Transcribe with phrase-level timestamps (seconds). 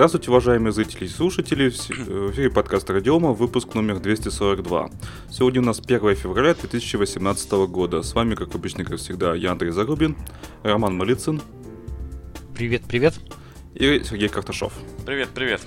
[0.00, 1.68] Здравствуйте, уважаемые зрители и слушатели.
[1.68, 4.88] В эфире подкаст Радиома, выпуск номер 242.
[5.30, 8.00] Сегодня у нас 1 февраля 2018 года.
[8.00, 10.16] С вами, как обычно, как всегда, я Андрей Зарубин,
[10.62, 11.42] Роман Малицын.
[12.54, 13.20] Привет, привет.
[13.74, 14.72] И Сергей Карташов.
[15.04, 15.60] Привет, привет.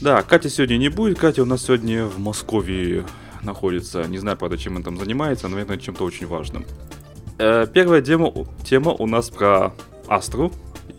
[0.00, 1.18] Да, Катя сегодня не будет.
[1.18, 3.04] Катя у нас сегодня в Москве
[3.42, 4.04] находится.
[4.04, 6.64] Не знаю, правда, чем он там занимается, но, наверное, чем-то очень важным.
[7.36, 8.32] Э, первая тема,
[8.64, 9.74] тема у нас про
[10.08, 10.50] Астру.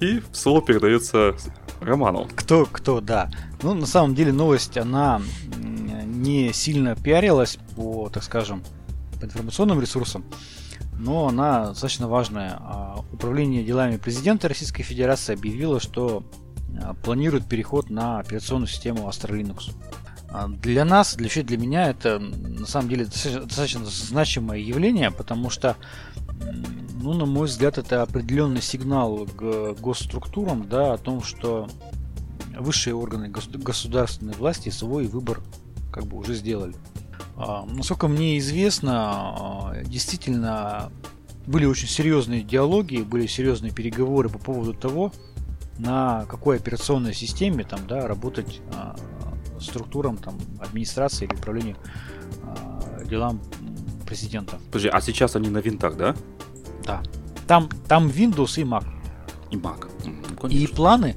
[0.01, 1.35] И слово передается
[1.81, 2.27] Роману.
[2.35, 3.29] Кто, кто, да.
[3.61, 5.21] Ну, на самом деле, новость, она
[6.05, 8.63] не сильно пиарилась по, так скажем,
[9.19, 10.25] по информационным ресурсам,
[10.97, 12.57] но она достаточно важная.
[12.59, 16.23] А, Управление делами президента Российской Федерации объявило, что
[16.81, 19.57] а, планирует переход на операционную систему Astra.
[20.29, 25.75] А, для нас, для, для меня это на самом деле достаточно значимое явление, потому что
[27.01, 31.67] ну, на мой взгляд, это определенный сигнал к госструктурам, да, о том, что
[32.57, 35.41] высшие органы государственной власти свой выбор
[35.91, 36.75] как бы уже сделали.
[37.37, 40.91] А, насколько мне известно, а, действительно
[41.45, 45.11] были очень серьезные диалоги, были серьезные переговоры по поводу того,
[45.77, 48.95] на какой операционной системе там, да, работать а,
[49.59, 51.77] структурам там, администрации или управлению
[53.05, 53.39] делам
[54.05, 54.59] президента.
[54.67, 56.15] Подожди, а сейчас они на винтах, да?
[56.83, 57.03] Да.
[57.47, 58.85] Там, там Windows и Mac.
[59.51, 59.89] И Mac.
[60.41, 61.15] Ну, и планы,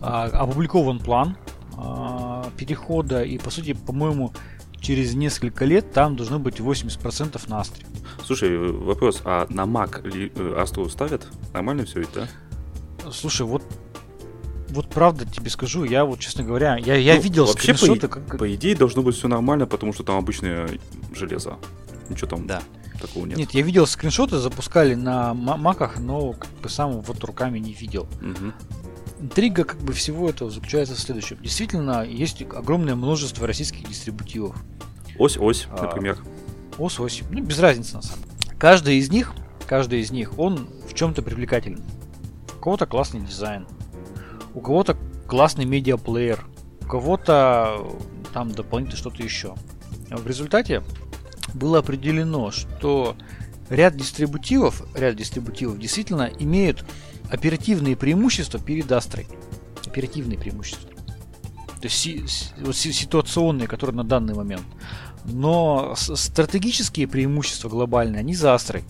[0.00, 1.36] а, опубликован план
[1.76, 4.32] а, перехода, и по сути, по-моему,
[4.80, 7.86] через несколько лет там должно быть 80% на Астре.
[8.24, 11.26] Слушай, вопрос, а на Mac ли э, Астру ставят?
[11.52, 12.28] Нормально все это,
[13.04, 13.10] да?
[13.12, 13.62] Слушай, вот
[14.70, 18.08] вот правда тебе скажу, я вот, честно говоря, я, я ну, видел вообще скриншоты.
[18.08, 18.38] По, как...
[18.38, 20.68] по идее должно быть все нормально, потому что там обычное
[21.12, 21.58] железо.
[22.10, 22.62] Ничего там да.
[23.00, 23.38] такого нет.
[23.38, 28.06] Нет, я видел скриншоты, запускали на маках, но как бы сам вот руками не видел.
[28.20, 28.52] Угу.
[29.20, 31.38] Интрига как бы всего этого заключается в следующем.
[31.40, 34.56] Действительно, есть огромное множество российских дистрибутивов.
[35.18, 36.18] Ось-ось, а, например.
[36.78, 37.22] Ось-ось.
[37.30, 38.56] Ну, без разницы на самом деле.
[38.58, 39.34] Каждый из них,
[39.66, 41.82] каждый из них, он в чем-то привлекательный.
[42.56, 43.66] У кого-то классный дизайн,
[44.54, 44.96] у кого-то
[45.28, 46.44] классный медиаплеер,
[46.82, 47.86] у кого-то
[48.32, 49.54] там дополнительно что-то еще.
[50.10, 50.82] В результате
[51.54, 53.16] было определено, что
[53.68, 56.84] ряд дистрибутивов, ряд дистрибутивов действительно имеют
[57.30, 59.26] оперативные преимущества перед Астрой.
[59.86, 60.90] Оперативные преимущества.
[61.80, 62.54] То есть
[62.92, 64.64] ситуационные, которые на данный момент.
[65.24, 68.84] Но стратегические преимущества глобальные, они за Астрой.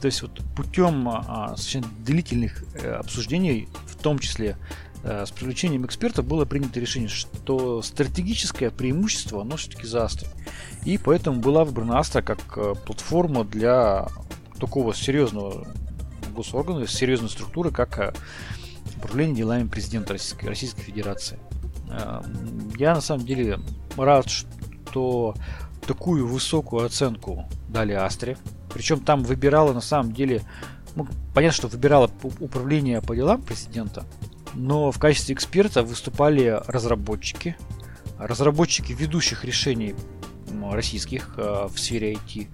[0.00, 1.56] То есть вот путем а,
[2.04, 4.58] длительных э, обсуждений, в том числе
[5.04, 10.26] с привлечением экспертов было принято решение, что стратегическое преимущество, оно все-таки за Astra.
[10.84, 14.08] И поэтому была выбрана Astra как э, платформа для
[14.58, 15.66] такого серьезного
[16.34, 18.14] госоргана, серьезной структуры, как э,
[18.96, 21.38] управление делами президента Российской, Федерации.
[22.78, 23.60] Я на самом деле
[23.96, 25.34] рад, что
[25.86, 28.36] такую высокую оценку дали Астре.
[28.72, 30.42] Причем там выбирала на самом деле,
[30.96, 32.10] ну, понятно, что выбирала
[32.40, 34.04] управление по делам президента,
[34.54, 37.56] но в качестве эксперта выступали разработчики,
[38.18, 39.94] разработчики ведущих решений
[40.70, 42.48] российских э, в сфере IT,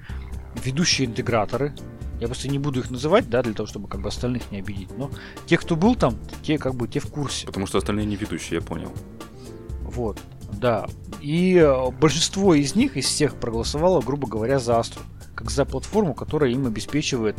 [0.65, 1.75] ведущие интеграторы.
[2.21, 4.91] Я просто не буду их называть, да, для того, чтобы как бы остальных не обидеть.
[4.97, 5.11] Но
[5.47, 7.47] те, кто был там, те как бы те в курсе.
[7.47, 8.93] Потому что остальные не ведущие, я понял.
[9.83, 10.19] Вот,
[10.53, 10.87] да.
[11.21, 15.03] И э, большинство из них, из всех проголосовало, грубо говоря, за Астру.
[15.35, 17.37] Как за платформу, которая им обеспечивает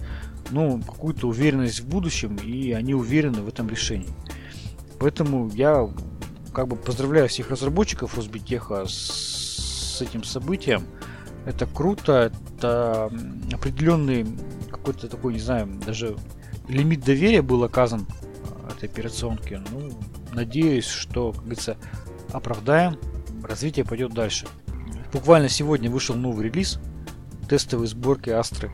[0.50, 4.10] ну, какую-то уверенность в будущем, и они уверены в этом решении.
[5.02, 5.90] Поэтому я
[6.54, 10.84] как бы поздравляю всех разработчиков Росбитеха с, с этим событием.
[11.48, 13.12] Это круто, это
[13.52, 14.28] определенный
[14.70, 16.16] какой-то такой, не знаю, даже
[16.68, 18.06] лимит доверия был оказан
[18.70, 19.64] этой операционке.
[19.72, 19.92] Ну,
[20.34, 21.78] надеюсь, что, как говорится,
[22.32, 22.96] оправдаем,
[23.44, 24.46] развитие пойдет дальше.
[25.12, 26.80] Буквально сегодня вышел новый релиз
[27.50, 28.72] тестовой сборки Астры.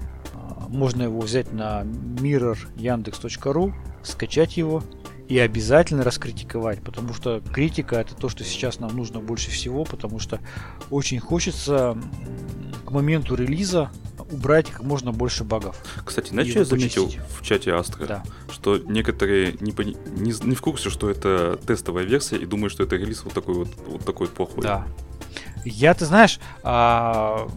[0.68, 3.74] Можно его взять на mirror.yandex.ru,
[4.04, 4.84] скачать его,
[5.28, 10.20] и обязательно раскритиковать, потому что критика это то, что сейчас нам нужно больше всего, потому
[10.20, 10.40] что
[10.90, 11.98] очень хочется
[12.86, 13.92] к моменту релиза
[14.32, 15.78] убрать как можно больше багов.
[16.06, 18.06] Кстати, знаете, что я заметил в чате Астра?
[18.06, 18.24] Да.
[18.52, 19.98] Что некоторые не, пони...
[20.18, 23.56] не, не в курсе, что это тестовая версия и думают, что это релиз вот такой
[23.56, 24.64] вот, вот такой вот плохой.
[24.64, 24.88] Да.
[25.66, 27.50] Я, ты знаешь, а,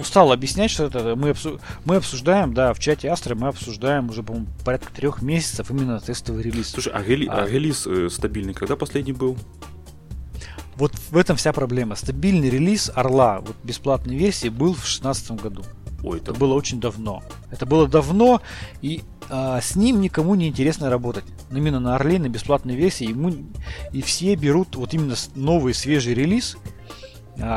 [0.00, 1.60] устал объяснять, что это мы, обсу...
[1.84, 6.42] мы обсуждаем, да, в чате Астры мы обсуждаем уже, по-моему, порядка трех месяцев именно тестовый
[6.42, 6.70] релиз.
[6.70, 7.26] Слушай, а, рели...
[7.26, 7.44] а...
[7.44, 9.36] а релиз э, стабильный когда последний был?
[10.76, 11.94] Вот в этом вся проблема.
[11.94, 15.62] Стабильный релиз Орла, вот бесплатной версии, был в 2016 году.
[16.02, 16.30] Ой, это...
[16.30, 17.22] это было очень давно.
[17.50, 18.40] Это было давно,
[18.80, 21.24] и а, с ним никому не интересно работать.
[21.50, 23.32] Именно на Орле, на бесплатной версии, ему
[23.92, 26.56] и все берут вот именно новый свежий релиз,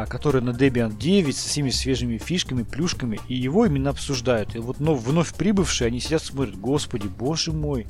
[0.07, 4.55] который на Debian 9 со всеми свежими фишками, плюшками, и его именно обсуждают.
[4.55, 7.87] И вот но, вновь прибывшие, они сидят смотрят, господи, боже мой,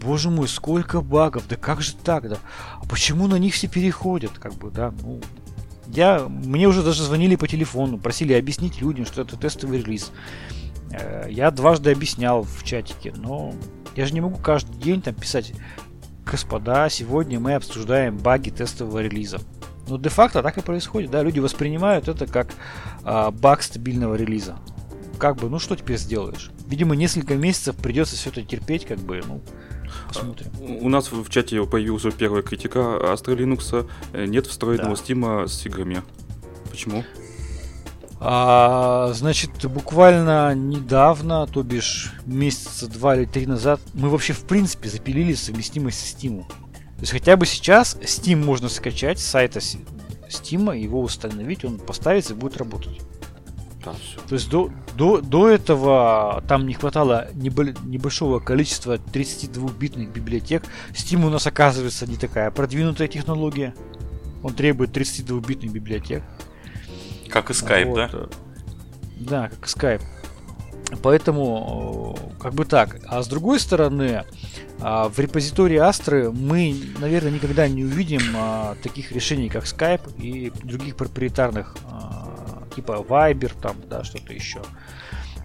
[0.00, 2.38] боже мой, сколько багов, да как же так, да?
[2.80, 5.20] А почему на них все переходят, как бы, да, ну,
[5.88, 10.12] я, мне уже даже звонили по телефону, просили объяснить людям, что это тестовый релиз.
[10.90, 13.54] Э, я дважды объяснял в чатике, но
[13.96, 15.52] я же не могу каждый день там писать,
[16.24, 19.38] господа, сегодня мы обсуждаем баги тестового релиза.
[19.92, 22.48] Но де-факто так и происходит, да, люди воспринимают это как
[23.04, 24.56] а, баг стабильного релиза.
[25.18, 26.50] Как бы, ну что теперь сделаешь?
[26.66, 29.42] Видимо, несколько месяцев придется все это терпеть, как бы, ну,
[30.08, 30.50] посмотрим.
[30.80, 33.86] У нас в чате появилась первая критика Astra Linux.
[34.14, 35.02] Э, нет встроенного да.
[35.02, 36.02] Steam с играми.
[36.70, 37.04] Почему?
[38.18, 44.88] А, значит, буквально недавно, то бишь месяца два или три назад, мы вообще в принципе
[44.88, 46.46] запилили совместимость с Steam.
[47.02, 52.32] То есть хотя бы сейчас Steam можно скачать с сайта Steam, его установить, он поставится
[52.32, 53.00] и будет работать.
[53.84, 54.20] Да, все.
[54.28, 60.62] То есть до, до, до этого там не хватало небольшого количества 32-битных библиотек.
[60.92, 63.74] Steam у нас оказывается не такая продвинутая технология.
[64.44, 66.22] Он требует 32-битных библиотек.
[67.28, 67.96] Как и Skype, вот.
[67.96, 68.28] да?
[69.18, 70.02] Да, как и Skype.
[71.00, 73.00] Поэтому, как бы так.
[73.06, 74.24] А с другой стороны,
[74.80, 80.52] а, в репозитории Astra мы, наверное, никогда не увидим а, таких решений, как Skype и
[80.62, 84.60] других проприетарных, а, типа Viber, там, да, что-то еще.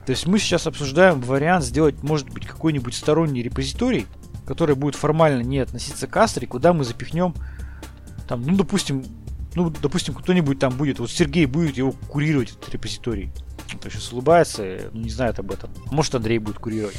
[0.06, 4.08] То есть мы сейчас обсуждаем вариант сделать, может быть, какой-нибудь сторонний репозиторий,
[4.46, 7.34] который будет формально не относиться к Astra, куда мы запихнем,
[8.28, 9.04] там, ну, допустим,
[9.56, 13.32] ну, допустим, кто-нибудь там будет, вот Сергей будет его курировать, этот репозиторий.
[13.74, 15.70] Он сейчас улыбается, ну, не знает об этом.
[15.92, 16.96] Может, Андрей будет курировать.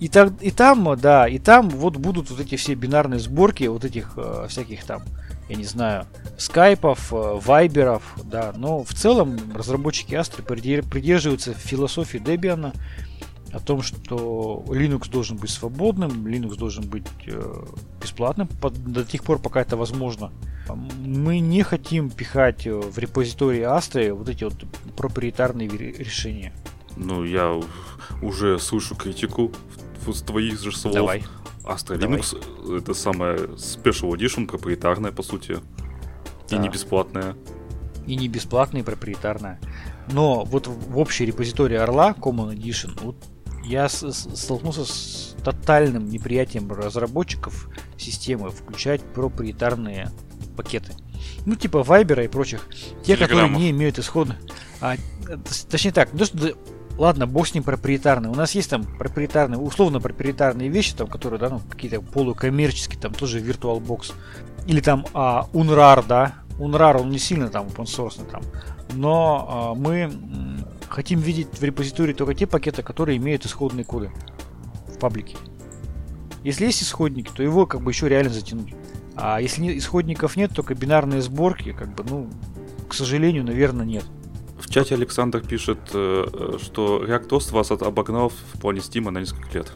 [0.00, 3.84] И, так, и там, да, и там вот будут вот эти все бинарные сборки вот
[3.84, 5.02] этих э, всяких там,
[5.48, 6.06] я не знаю,
[6.38, 8.52] скайпов, э, вайберов, да.
[8.56, 12.74] Но в целом разработчики Astra придерживаются философии Debian,
[13.52, 17.64] о том, что Linux должен быть свободным, Linux должен быть э,
[18.00, 18.48] бесплатным
[18.86, 20.32] до тех пор, пока это возможно.
[20.98, 24.54] Мы не хотим пихать э, в репозитории Astra вот эти вот
[24.96, 26.54] проприетарные решения.
[26.96, 27.60] Ну, я
[28.22, 29.52] уже слышу критику
[30.06, 30.94] с твоих же слов.
[30.94, 31.24] Давай.
[31.64, 32.20] Astra Давай.
[32.20, 35.58] Linux это самая Special Edition, проприетарная, по сути.
[36.48, 36.56] Да.
[36.56, 37.36] И не бесплатная.
[38.06, 39.60] И не бесплатная, и проприетарная.
[40.10, 43.16] Но вот в общей репозитории Орла Common Edition вот
[43.64, 50.10] я столкнулся с тотальным неприятием разработчиков системы включать проприетарные
[50.56, 50.92] пакеты.
[51.46, 52.68] Ну, типа Viber и прочих.
[53.04, 54.38] Те, которые не имеют исходных.
[54.80, 54.96] А,
[55.70, 56.56] точнее так, то, что
[56.98, 58.28] ладно, бог с ним проприетарный.
[58.28, 63.14] У нас есть там проприетарные, условно проприетарные вещи, там, которые, да, ну, какие-то полукоммерческие, там
[63.14, 64.12] тоже VirtualBox.
[64.66, 66.34] Или там а, Unrar, да.
[66.58, 68.42] Unrar, он не сильно там open source там.
[68.94, 70.12] Но а, мы
[70.92, 74.10] хотим видеть в репозитории только те пакеты, которые имеют исходные коды
[74.86, 75.36] в паблике.
[76.44, 78.74] Если есть исходники, то его как бы еще реально затянуть.
[79.14, 82.30] А если исходников нет, только бинарные сборки, как бы, ну,
[82.88, 84.04] к сожалению, наверное, нет.
[84.58, 89.72] В чате Александр пишет, э, что ReactOS вас обогнал в плане Steam на несколько лет.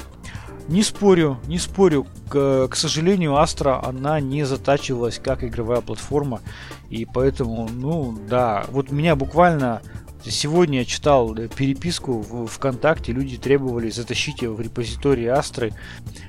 [0.69, 2.07] Не спорю, не спорю.
[2.29, 6.41] К, к сожалению, Astra, она не затачивалась как игровая платформа.
[6.90, 9.81] И поэтому, ну да, вот меня буквально
[10.28, 15.73] Сегодня я читал переписку в ВКонтакте, люди требовали затащить в репозитории Астры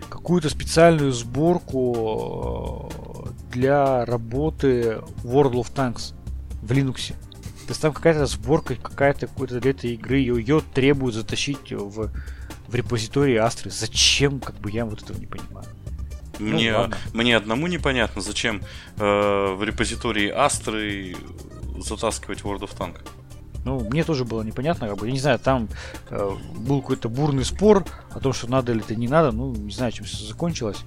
[0.09, 6.13] какую-то специальную сборку э, для работы World of Tanks
[6.61, 7.13] в Linux.
[7.65, 12.11] То есть там какая-то сборка, какая-то какой-то для этой игры, ее, ее требуют затащить в,
[12.67, 13.71] в репозитории Астры.
[13.71, 15.65] Зачем, как бы я вот этого не понимаю.
[16.39, 18.61] Мне, ну, мне одному непонятно, зачем
[18.97, 21.15] э, в репозитории Астры
[21.79, 23.01] затаскивать World of Tanks.
[23.67, 25.67] Ну, мне тоже было непонятно, как бы, я не знаю, там
[26.09, 29.73] э, был какой-то бурный спор о том, что надо или это не надо, ну, не
[29.73, 30.77] знаю, чем все закончилось.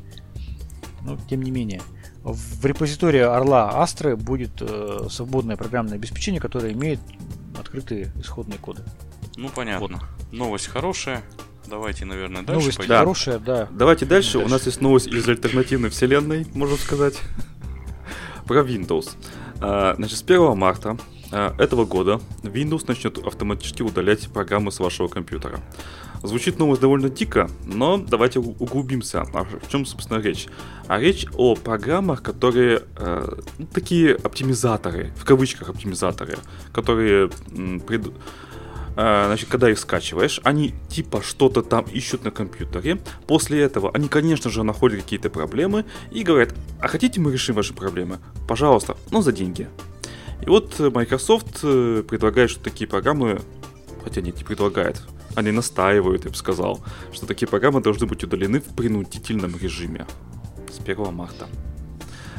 [1.03, 1.83] Но, тем не менее.
[2.23, 7.01] В репозитории Орла Астры будет э, свободное программное обеспечение, которое имеет
[7.59, 8.83] открытые исходные коды.
[9.37, 9.99] Ну, понятно.
[9.99, 10.33] Вот.
[10.33, 11.23] Новость хорошая.
[11.67, 12.97] Давайте, наверное, дальше Новость пойдем.
[12.97, 13.69] хорошая, да.
[13.73, 14.39] Давайте дальше.
[14.39, 14.49] дальше.
[14.49, 17.21] У нас есть новость из альтернативной вселенной, можно сказать,
[18.47, 19.11] про Windows.
[19.61, 20.97] А, значит, с 1 марта
[21.31, 25.61] этого года Windows начнет автоматически удалять программы с вашего компьютера.
[26.23, 29.25] Звучит новость довольно дико, но давайте углубимся.
[29.33, 30.49] А в чем, собственно, речь?
[30.87, 36.37] А речь о программах, которые э, ну, такие оптимизаторы, в кавычках оптимизаторы,
[36.73, 38.13] которые м, пред,
[38.97, 42.99] А, значит, когда их скачиваешь, они типа что-то там ищут на компьютере.
[43.27, 47.73] После этого они, конечно же, находят какие-то проблемы и говорят, а хотите мы решим ваши
[47.73, 48.19] проблемы?
[48.47, 49.69] Пожалуйста, но за деньги.
[50.43, 53.41] И вот Microsoft э, предлагает, что такие программы,
[54.05, 55.03] хотя нет, не предлагает,
[55.35, 56.81] они настаивают, я бы сказал,
[57.13, 60.07] что такие программы должны быть удалены в принудительном режиме
[60.71, 61.47] с 1 марта.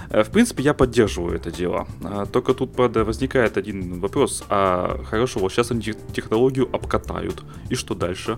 [0.09, 1.87] Э, в принципе, я поддерживаю это дело.
[2.03, 4.43] А, только тут, правда, возникает один вопрос.
[4.49, 5.81] А хорошо, вот сейчас они
[6.13, 7.43] технологию обкатают.
[7.69, 8.37] И что дальше?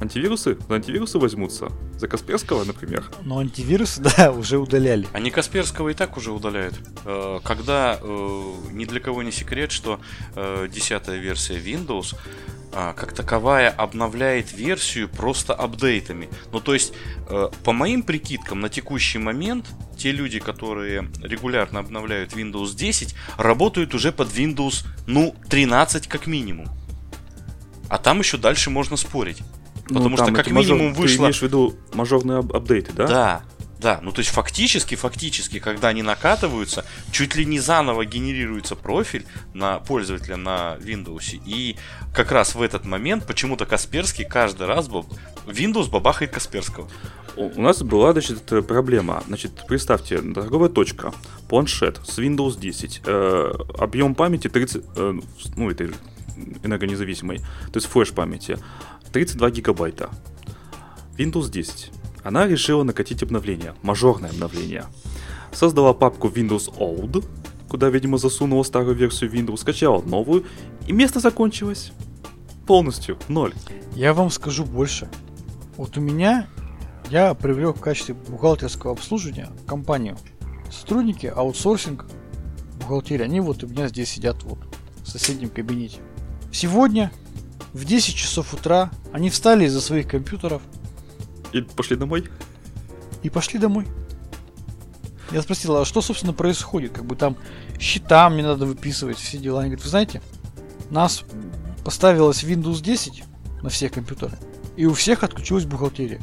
[0.00, 0.58] Антивирусы?
[0.68, 1.70] За антивирусы возьмутся?
[1.96, 3.04] За Касперского, например?
[3.22, 5.06] Но антивирусы, да, уже удаляли.
[5.12, 6.74] Они Касперского и так уже удаляют.
[7.04, 10.00] Э, когда э, ни для кого не секрет, что
[10.70, 12.14] десятая версия Windows
[12.76, 16.28] а, как таковая обновляет версию просто апдейтами.
[16.50, 16.92] Ну, то есть,
[17.28, 23.94] э, по моим прикидкам, на текущий момент те люди, которые регулярно обновляют Windows 10, работают
[23.94, 26.66] уже под Windows, ну, 13 как минимум.
[27.88, 29.42] А там еще дальше можно спорить.
[29.88, 31.02] Ну, Потому что как минимум мажор...
[31.02, 31.16] вышло...
[31.16, 33.06] Ты имеешь в виду мажорные апдейты, да?
[33.06, 33.42] Да,
[33.84, 39.26] да, ну то есть фактически, фактически, когда они накатываются, чуть ли не заново генерируется профиль
[39.52, 41.38] на пользователя на Windows.
[41.44, 41.76] И
[42.14, 45.04] как раз в этот момент почему-то Касперский каждый раз был
[45.46, 46.88] Windows бабахает Касперского.
[47.36, 49.22] У нас была, значит, проблема.
[49.26, 51.12] Значит, представьте, торговая точка,
[51.48, 55.18] планшет с Windows 10, э, объем памяти 30, э,
[55.56, 55.90] ну, это
[56.62, 58.58] энергонезависимой, то есть флеш памяти,
[59.14, 60.10] 32 гигабайта.
[61.16, 61.92] Windows 10
[62.24, 64.86] она решила накатить обновление, мажорное обновление.
[65.52, 67.24] Создала папку Windows Old,
[67.68, 70.46] куда, видимо, засунула старую версию Windows, скачала новую,
[70.88, 71.92] и место закончилось.
[72.66, 73.54] Полностью, ноль.
[73.94, 75.08] Я вам скажу больше.
[75.76, 76.48] Вот у меня,
[77.08, 80.16] я привлек в качестве бухгалтерского обслуживания компанию.
[80.72, 82.06] Сотрудники, аутсорсинг,
[82.80, 84.58] бухгалтерия, они вот у меня здесь сидят вот
[85.04, 86.00] в соседнем кабинете.
[86.50, 87.12] Сегодня
[87.74, 90.62] в 10 часов утра они встали из-за своих компьютеров,
[91.52, 92.28] и пошли домой?
[93.22, 93.86] И пошли домой.
[95.30, 96.92] Я спросил, а что, собственно, происходит?
[96.92, 97.36] Как бы там
[97.78, 99.60] счета мне надо выписывать, все дела.
[99.60, 100.22] Они говорят, вы знаете,
[100.90, 101.24] нас
[101.84, 103.24] поставилось Windows 10
[103.62, 104.38] на все компьютеры,
[104.76, 106.20] и у всех отключилась бухгалтерия.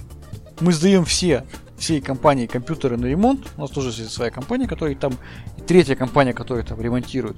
[0.62, 1.46] Мы сдаем все,
[1.78, 3.48] всей компании компьютеры на ремонт.
[3.58, 5.18] У нас тоже есть своя компания, которая там,
[5.58, 7.36] и третья компания, которая там ремонтирует.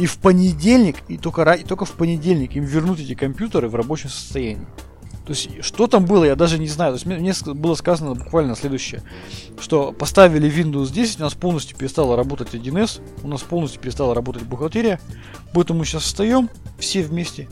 [0.00, 4.08] И в понедельник, и только, и только в понедельник им вернут эти компьютеры в рабочем
[4.08, 4.66] состоянии.
[5.26, 6.92] То есть, что там было, я даже не знаю.
[6.92, 9.02] То есть, мне, мне было сказано буквально следующее.
[9.60, 14.44] Что поставили Windows 10, у нас полностью перестала работать 1С, у нас полностью перестала работать
[14.44, 14.98] бухгалтерия.
[15.52, 17.48] Поэтому мы сейчас встаем, все вместе.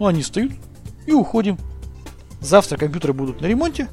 [0.00, 0.52] Ну, они встают
[1.06, 1.58] и уходим.
[2.40, 3.88] Завтра компьютеры будут на ремонте,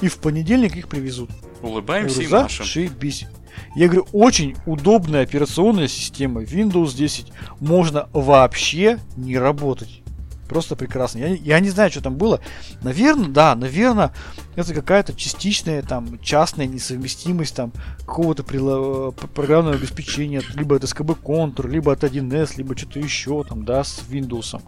[0.00, 1.30] и в понедельник их привезут.
[1.62, 3.26] Улыбаемся и Зашибись.
[3.74, 7.32] Я говорю, очень удобная операционная система Windows 10.
[7.60, 10.02] Можно вообще не работать.
[10.48, 11.18] Просто прекрасно.
[11.18, 12.40] Я, я не знаю, что там было.
[12.82, 14.12] Наверное, да, наверное,
[14.54, 21.68] это какая-то частичная там частная несовместимость там какого-то прила- программного обеспечения, либо от SKB Contour,
[21.68, 24.60] либо от 1С, либо что-то еще там, да, с Windows.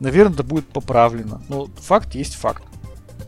[0.00, 1.42] Наверное, это будет поправлено.
[1.48, 2.64] Но факт есть факт.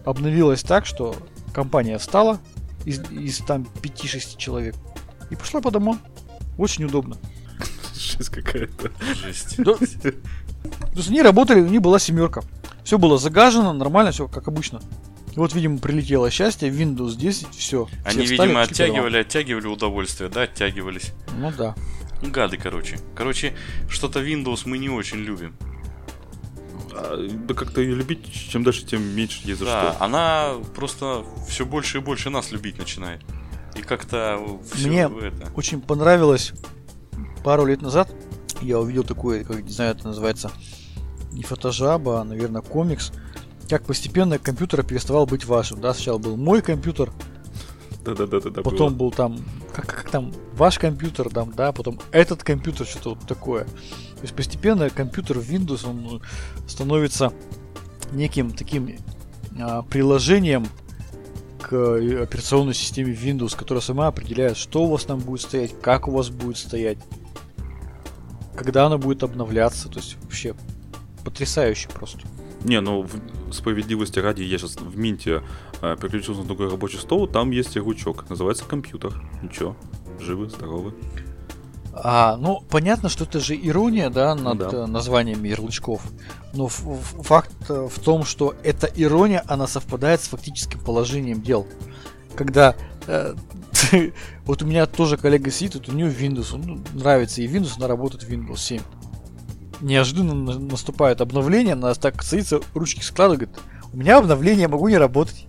[0.04, 1.14] Обновилось так, что
[1.52, 2.40] компания встала
[2.84, 4.74] из, из там 5-6 человек
[5.30, 6.00] и пошла по домам.
[6.58, 7.16] Очень удобно.
[7.94, 8.90] Жесть какая-то.
[9.22, 9.56] Жесть.
[9.56, 9.78] То
[10.94, 12.42] есть они работали, у них была семерка.
[12.84, 14.80] Все было загажено, нормально, все как обычно.
[15.34, 17.88] И вот, видимо, прилетело счастье, Windows 10, все.
[18.04, 21.12] Они, все видимо, оттягивали, оттягивали удовольствие, да, оттягивались.
[21.36, 21.74] Ну да.
[22.22, 22.98] Гады, короче.
[23.16, 23.54] Короче,
[23.88, 25.56] что-то Windows мы не очень любим.
[26.96, 30.04] А, да как-то ее любить, чем дальше, тем меньше ей за да, что.
[30.04, 33.20] она просто все больше и больше нас любить начинает.
[33.74, 34.40] И как-то
[34.72, 35.52] все Мне это...
[35.56, 36.52] очень понравилось
[37.42, 38.08] пару лет назад
[38.64, 40.50] я увидел такое, как не знаю, это называется
[41.32, 43.12] не фотожаба, а, наверное, комикс.
[43.68, 45.80] Как постепенно компьютер переставал быть вашим.
[45.80, 47.12] Да, сначала был мой компьютер,
[48.04, 48.62] да-да-да-да.
[48.62, 48.98] Потом было.
[48.98, 49.38] был там,
[49.72, 53.64] как, как там, ваш компьютер, там, да, потом этот компьютер, что-то вот такое.
[53.64, 56.22] То есть постепенно компьютер в Windows, он
[56.66, 57.32] становится
[58.12, 58.96] неким таким
[59.58, 60.66] а, приложением
[61.60, 66.08] к э, операционной системе Windows, которая сама определяет, что у вас там будет стоять, как
[66.08, 66.98] у вас будет стоять
[68.56, 69.88] когда она будет обновляться.
[69.88, 70.54] То есть вообще
[71.24, 72.20] потрясающе просто.
[72.64, 75.42] Не, ну в справедливости ради, я сейчас в Минте
[75.82, 79.12] э, переключился на другой рабочий стол, там есть ярлычок, называется компьютер.
[79.42, 79.76] Ничего,
[80.18, 80.94] живы, здоровы.
[81.96, 84.70] А, ну, понятно, что это же ирония, да, над да.
[84.72, 86.02] Э, названиями ярлычков.
[86.52, 91.66] Но факт э, в том, что эта ирония, она совпадает с фактическим положением дел.
[92.34, 92.74] Когда
[93.06, 93.34] э,
[94.44, 97.74] вот у меня тоже коллега сидит, вот у него Windows, он ну, нравится и Windows,
[97.76, 98.80] она работает в Windows 7.
[99.80, 104.98] Неожиданно на- наступает обновление, она так садится, ручки складывает, говорит, у меня обновление, могу не
[104.98, 105.46] работать.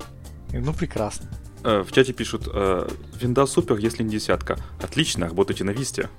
[0.47, 1.29] Я говорю, ну прекрасно.
[1.63, 2.87] Э, В чате пишут, э,
[3.19, 4.57] винда супер, если не десятка.
[4.81, 6.09] Отлично, работайте на Висте.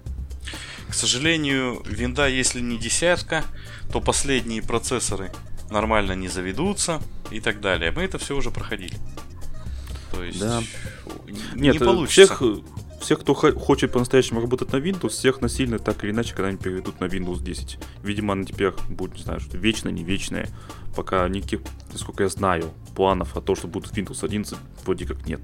[0.89, 3.45] К сожалению, винда, если не десятка,
[3.93, 5.33] то последние процессоры
[5.71, 7.91] нормально не заведутся и так далее.
[7.91, 8.95] Мы это все уже проходили.
[10.13, 10.63] То есть Да.
[11.55, 12.25] не Нет, э, получится.
[12.35, 12.43] всех,
[13.01, 17.01] всех, кто хо- хочет по-наскому работать на Windows, всех насильно так или иначе когда-нибудь переведут
[17.01, 17.79] на Windows 10.
[18.03, 20.49] Видимо, она теперь будет, не знаю, что вечная, не вечная.
[20.95, 21.61] Пока никаких,
[21.93, 25.41] насколько я знаю, планов о том, что будет Windows 11, вроде как нет.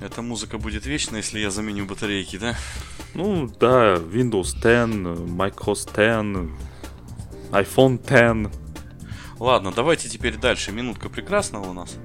[0.00, 2.56] Эта музыка будет вечна, если я заменю батарейки, да?
[3.14, 6.50] Ну, да, Windows 10, э, Micros 10,
[7.50, 8.52] iPhone 10.
[9.38, 10.72] Ладно, давайте теперь дальше.
[10.72, 11.96] Минутка прекрасного у нас.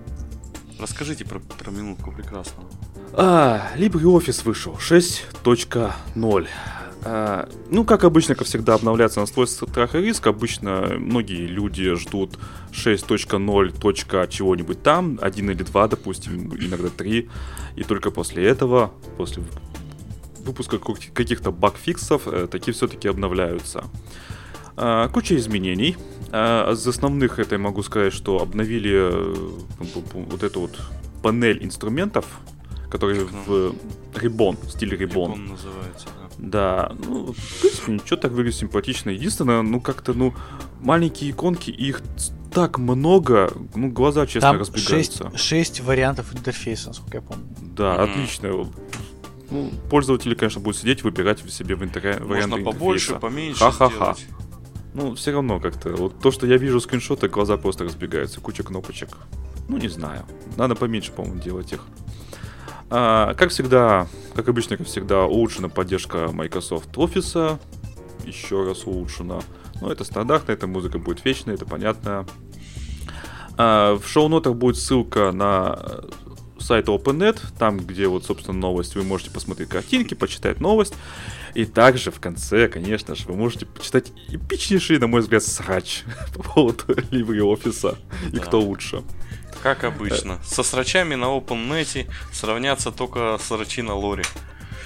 [0.80, 2.70] Расскажите про, про минутку прекрасного.
[3.20, 6.48] А, LibreOffice вышел 6.0.
[7.04, 10.28] А, ну, как обычно, как всегда, обновляется на свой страх и риск.
[10.28, 12.38] Обычно многие люди ждут
[12.72, 13.80] 6.0.
[13.80, 17.28] точка чего-нибудь там, один или два, допустим, иногда три.
[17.76, 19.44] И только после этого, после
[20.46, 23.86] выпуска каких- каких-то багфиксов, э, такие все-таки обновляются.
[24.76, 25.98] А, куча изменений.
[26.32, 29.36] А, из основных это я могу сказать, что обновили э,
[30.14, 30.80] вот эту вот
[31.24, 32.26] панель инструментов,
[32.90, 33.74] которые в
[34.16, 35.34] в стиле Ribbon.
[35.34, 36.28] Он называется, да.
[36.38, 39.10] Да, ну, в принципе, ничего так выглядит симпатично.
[39.10, 40.34] Единственное, ну, как-то, ну,
[40.82, 42.02] маленькие иконки, их
[42.54, 45.30] так много, ну, глаза, честно, Там разбегаются.
[45.32, 47.46] 6, 6 вариантов интерфейса, насколько я помню.
[47.62, 48.04] Да, Мгм.
[48.12, 48.50] отлично.
[49.50, 52.20] Ну, пользователи, конечно, будут сидеть, выбирать в себе в интере...
[52.20, 53.20] варианты Можно побольше, интерфейса.
[53.20, 54.14] поменьше Ха-ха-ха.
[54.16, 54.26] сделать.
[54.94, 55.90] Ну, все равно как-то.
[55.96, 58.42] Вот то, что я вижу скриншоты, глаза просто разбегаются.
[58.42, 59.10] Куча кнопочек.
[59.70, 60.24] Ну, не знаю.
[60.56, 61.84] Надо поменьше, по-моему, делать их.
[62.90, 67.60] А, как всегда, как обычно, как всегда, улучшена поддержка Microsoft Office.
[68.26, 69.40] Еще раз улучшена.
[69.82, 72.26] Ну, это стандартно, эта музыка будет вечная, это понятно.
[73.58, 76.02] А, в шоу-нотах будет ссылка на э,
[76.60, 78.96] сайт OpenNet, там, где вот, собственно, новость.
[78.96, 80.94] Вы можете посмотреть картинки, почитать новость.
[81.54, 86.04] И также в конце, конечно же, вы можете почитать эпичнейший, на мой взгляд, срач
[86.36, 87.98] по поводу LibreOffice
[88.32, 88.42] и Да.
[88.42, 89.04] кто лучше.
[89.64, 90.40] Как обычно.
[90.44, 94.24] Со срачами на OpenNet сравнятся только срачи на лоре.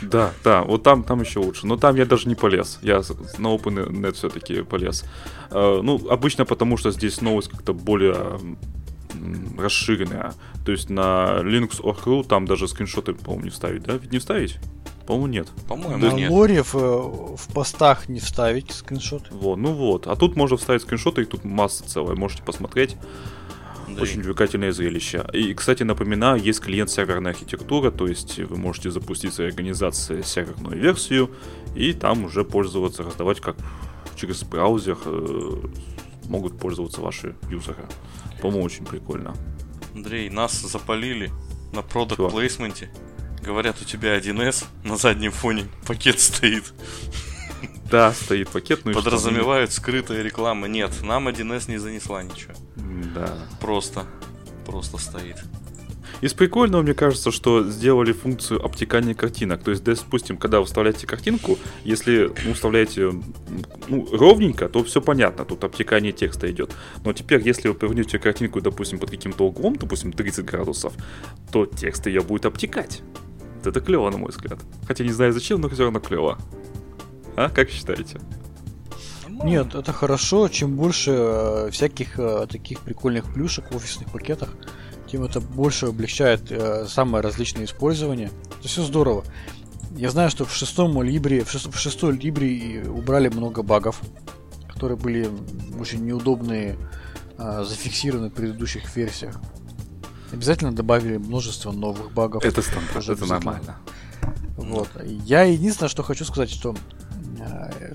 [0.02, 1.68] Да, да, вот там, там еще лучше.
[1.68, 2.80] Но там я даже не полез.
[2.82, 3.02] Я
[3.38, 5.06] на OpenNet все-таки полез.
[5.52, 8.40] Э, ну, обычно потому, что здесь новость как-то более
[9.58, 10.34] расширенная.
[10.66, 13.94] То есть на Linux.org.ru там даже скриншоты, по-моему, не вставить, да?
[13.94, 14.58] Ведь не вставить?
[15.06, 15.48] По-моему, нет.
[15.68, 16.30] По-моему, На нет.
[16.30, 19.30] лоре в, э, в постах не вставить скриншот.
[19.32, 20.08] Вот, ну вот.
[20.08, 22.16] А тут можно вставить скриншоты, и тут масса целая.
[22.16, 22.98] Можете посмотреть.
[23.96, 25.26] Да Очень увлекательное зрелище.
[25.34, 31.32] И, кстати, напоминаю, есть клиент-серверная архитектура, то есть вы можете запустить своей организации серверную версию
[31.76, 33.56] и там уже пользоваться, раздавать как
[34.16, 35.52] через браузер э,
[36.26, 37.86] могут пользоваться ваши юзеры.
[38.42, 39.36] По-моему, очень прикольно.
[39.94, 41.32] Андрей, нас запалили
[41.74, 42.90] на продукт плейсменте.
[43.44, 46.74] Говорят, у тебя 1С, на заднем фоне пакет стоит.
[47.92, 48.94] Да, стоит пакет, ну?
[48.94, 50.68] Подразумевают скрытая реклама.
[50.68, 52.54] Нет, нам 1С не занесла ничего.
[53.14, 53.38] Да.
[53.60, 54.06] Просто,
[54.66, 55.38] просто стоит.
[56.22, 59.64] Из прикольного, мне кажется, что сделали функцию обтекания картинок.
[59.64, 63.12] То есть, допустим, когда вы вставляете картинку, если ну, вставляете
[63.88, 66.76] ну, ровненько, то все понятно, тут обтекание текста идет.
[67.04, 70.94] Но теперь, если вы повернете картинку, допустим, под каким-то углом, допустим, 30 градусов,
[71.52, 73.02] то текст ее будет обтекать.
[73.66, 74.60] Это клево, на мой взгляд.
[74.88, 76.38] Хотя не знаю зачем, но все равно клево.
[77.36, 78.20] А, как считаете?
[79.44, 80.48] Нет, это хорошо.
[80.50, 84.50] Чем больше э, всяких э, таких прикольных плюшек в офисных пакетах,
[85.12, 88.32] тем это больше облегчает э, самое различное использование.
[88.60, 89.24] Это все здорово.
[89.96, 94.02] Я знаю, что в шестом либре, в, шест- в шестой либре убрали много багов,
[94.68, 95.30] которые были
[95.80, 96.78] очень неудобные,
[97.38, 99.40] э, зафиксированы в предыдущих версиях.
[100.32, 102.46] Обязательно добавили множество новых багов.
[102.46, 103.78] Это стандарт, это нормально.
[104.56, 104.88] Вот.
[105.26, 106.76] Я единственное, что хочу сказать, что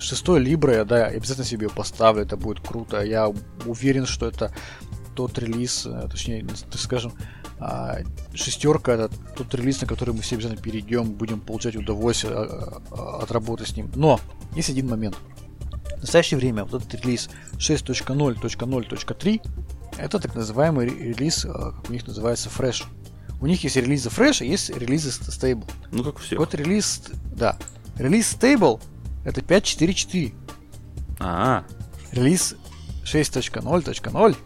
[0.01, 3.03] шестой Libra, я, да, я обязательно себе поставлю, это будет круто.
[3.03, 3.33] Я
[3.65, 4.53] уверен, что это
[5.15, 7.13] тот релиз, э, точнее, так скажем,
[7.59, 8.01] а,
[8.35, 12.95] шестерка это тот релиз, на который мы все обязательно перейдем, будем получать удовольствие э, э,
[12.95, 13.91] от работы с ним.
[13.95, 14.21] Но
[14.55, 15.17] есть один момент.
[15.97, 19.41] В настоящее время вот этот релиз 6.0.0.3
[19.97, 22.85] это так называемый ре- релиз, э, как у них называется, Fresh.
[23.41, 25.69] У них есть релизы Fresh, и есть релизы Stable.
[25.91, 26.37] Ну, как все.
[26.37, 27.03] Вот релиз,
[27.35, 27.57] да.
[27.97, 28.81] Релиз Stable
[29.27, 30.33] это 5.4.4.
[31.21, 31.65] А,
[32.13, 32.55] Релиз
[33.05, 34.37] 6.0.0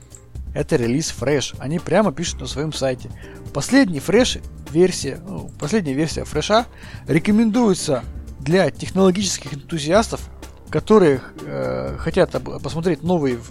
[0.54, 1.56] это релиз Fresh.
[1.58, 3.10] Они прямо пишут на своем сайте.
[3.54, 6.66] Последний Fresh версия, ну, последняя версия Fresh
[7.06, 8.02] рекомендуется
[8.40, 10.28] для технологических энтузиастов
[10.70, 12.30] которые э, хотят
[12.62, 13.50] посмотреть новый ф-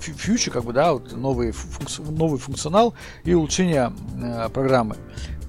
[0.00, 3.92] фьючер, как бы, да, вот новый, функци- новый функционал и улучшение
[4.22, 4.96] э, программы.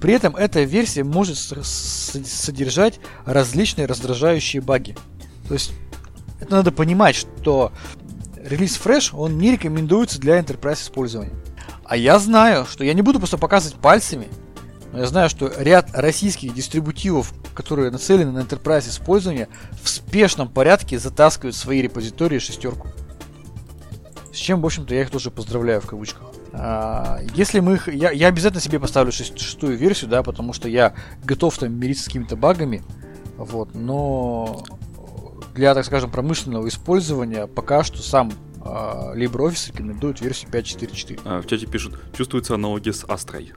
[0.00, 4.96] При этом эта версия может содержать различные раздражающие баги.
[5.48, 5.72] То есть
[6.40, 7.72] это надо понимать, что
[8.36, 11.32] релиз Fresh, он не рекомендуется для Enterprise использования.
[11.84, 14.28] А я знаю, что я не буду просто показывать пальцами,
[14.92, 19.48] но я знаю, что ряд российских дистрибутивов, которые нацелены на Enterprise использование,
[19.82, 22.88] в спешном порядке затаскивают в свои репозитории шестерку.
[24.32, 26.22] С чем, в общем-то, я их тоже поздравляю в кавычках.
[26.52, 27.88] А, Если мы их...
[27.88, 32.04] Я, я обязательно себе поставлю шест- шестую версию, да, потому что я готов там мириться
[32.04, 32.82] с какими-то багами.
[33.36, 34.64] Вот, но
[35.54, 41.20] для, так скажем, промышленного использования пока что сам а, LibreOffice рекомендует версию 5.4.4.
[41.24, 43.52] А, в чате пишут, чувствуется аналогия с Астрой.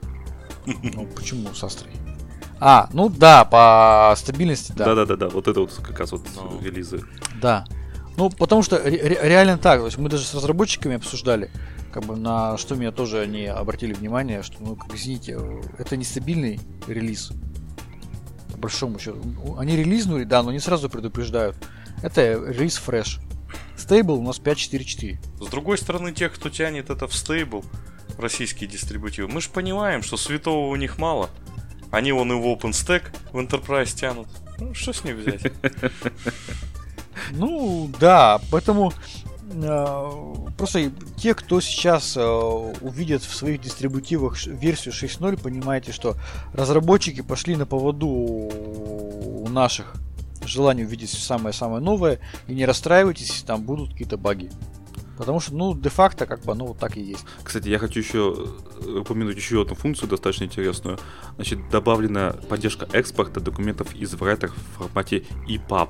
[0.66, 1.92] Ну, почему с Астрой?
[2.60, 4.86] А, ну да, по стабильности, да.
[4.86, 6.60] Да-да-да-да, вот это вот как раз вот Ну.
[6.62, 7.02] релизы.
[7.40, 7.64] Да.
[8.16, 9.78] Ну, потому что ре- ре- реально так.
[9.80, 11.50] То есть мы даже с разработчиками обсуждали,
[11.92, 15.38] как бы на что меня тоже они обратили внимание, что, ну, как извините,
[15.78, 17.30] это нестабильный релиз.
[18.52, 19.18] По большому счету.
[19.24, 21.56] Ну, Они релизнули, да, но не сразу предупреждают.
[22.02, 23.20] Это релиз фреш.
[23.76, 25.18] Стейбл у нас 5.4.4.
[25.40, 27.64] С другой стороны, тех, кто тянет это в стейбл,
[28.18, 31.30] российские дистрибутивы, мы же понимаем, что святого у них мало.
[31.90, 34.28] Они вон и в OpenStack в Enterprise тянут.
[34.58, 35.52] Ну, что с них взять?
[37.32, 38.92] Ну, да, поэтому
[39.52, 46.16] э, просто те, кто сейчас э, увидит в своих дистрибутивах версию 6.0, понимаете, что
[46.52, 49.96] разработчики пошли на поводу у наших
[50.44, 54.50] желаний увидеть самое-самое новое, и не расстраивайтесь, там будут какие-то баги.
[55.18, 57.24] Потому что, ну, де-факто, как бы, ну, вот так и есть.
[57.42, 58.48] Кстати, я хочу еще
[58.86, 60.98] э, упомянуть еще одну функцию достаточно интересную.
[61.34, 65.88] Значит, добавлена поддержка экспорта документов из writer в формате EPUB.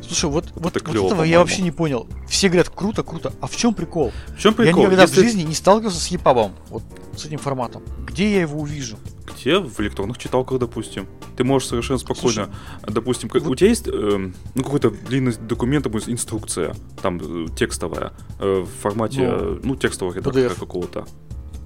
[0.00, 2.06] Слушай, вот, вот, Это вот клёво, этого я вообще не понял.
[2.28, 3.32] Все говорят, круто, круто.
[3.40, 4.12] А в чем прикол?
[4.36, 4.82] В чем прикол?
[4.82, 6.82] Я никогда Если- в жизни не сталкивался с EPUB, вот
[7.16, 7.82] с этим форматом.
[8.06, 8.96] Где я его увижу?
[9.40, 9.58] Где?
[9.58, 11.06] В электронных читалках, допустим.
[11.36, 12.48] Ты можешь совершенно спокойно,
[12.86, 17.46] допустим, как- вот- у тебя есть эм, ну, какой-то длинный документ, допустим, инструкция, там, э,
[17.56, 20.58] текстовая, э, в формате, Ну, э, ну, текстового редактора PDF.
[20.60, 21.06] какого-то.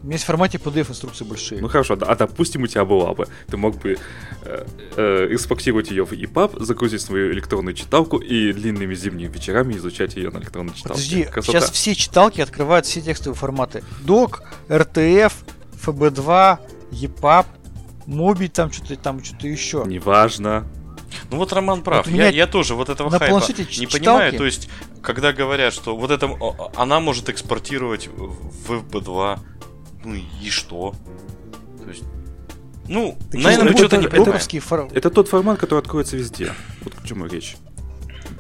[0.01, 1.61] У меня есть в формате PDF инструкции большие.
[1.61, 3.27] Ну хорошо, а допустим, у тебя была бы.
[3.49, 3.99] Ты мог бы
[4.45, 10.15] э, э, экспортировать ее в EPUB, загрузить свою электронную читалку и длинными зимними вечерами изучать
[10.17, 10.95] ее на электронной читалке.
[11.03, 11.61] Подожди, Красота.
[11.61, 13.83] сейчас все читалки открывают все текстовые форматы.
[14.07, 15.33] Doc, RTF,
[15.85, 16.59] FB2,
[16.93, 17.47] EPUB,
[18.09, 19.85] Моби, там что-то там что-то еще.
[19.87, 20.67] Неважно.
[21.31, 22.07] Ну вот Роман прав.
[22.07, 24.33] Вот я, я тоже вот этого на хайпа не читалки- понимаю.
[24.33, 24.69] То есть,
[25.03, 26.31] когда говорят, что вот это
[26.75, 29.39] она может экспортировать в FB2,
[30.05, 30.95] ну и что?
[31.85, 32.03] То есть,
[32.89, 34.61] ну, Так наверное, мы что-то не это- понимаем.
[34.61, 36.53] фор- Это тот формат, который откроется везде.
[36.83, 37.57] Вот к чему речь.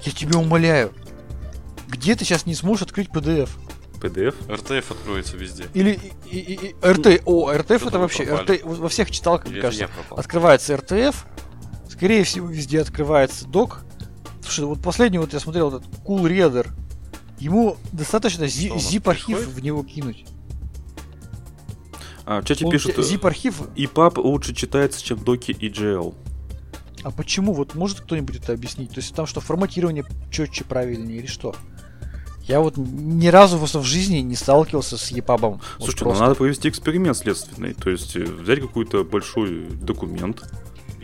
[0.05, 0.93] Я тебя умоляю.
[1.89, 3.51] Где ты сейчас не сможешь открыть PDF?
[4.01, 4.35] PDF.
[4.49, 5.67] RTF откроется везде.
[5.75, 5.99] Или
[6.31, 8.25] и, и- и- RT, о, RTF это вообще.
[8.25, 11.15] RT, во всех читалках, Или мне кажется, открывается RTF,
[11.91, 13.85] скорее всего, везде открывается док.
[14.43, 16.69] Слушай, вот последний вот я смотрел этот Cool Reader,
[17.39, 19.49] ему достаточно Что у нас zip архив происходит?
[19.49, 20.25] в него кинуть.
[22.25, 26.15] А, в чате Он пишут, zip архив, EPUB лучше читается, чем доки и GL.
[27.03, 27.53] а почему?
[27.55, 28.91] Вот может кто-нибудь это объяснить?
[28.91, 31.55] То есть там что, форматирование четче, правильнее или что?
[32.49, 35.41] Я вот ни разу просто в жизни не сталкивался с EPUB.
[35.41, 37.75] Вот Слушайте, ну надо провести эксперимент следственный.
[37.75, 40.43] То есть э, взять какой-то большой документ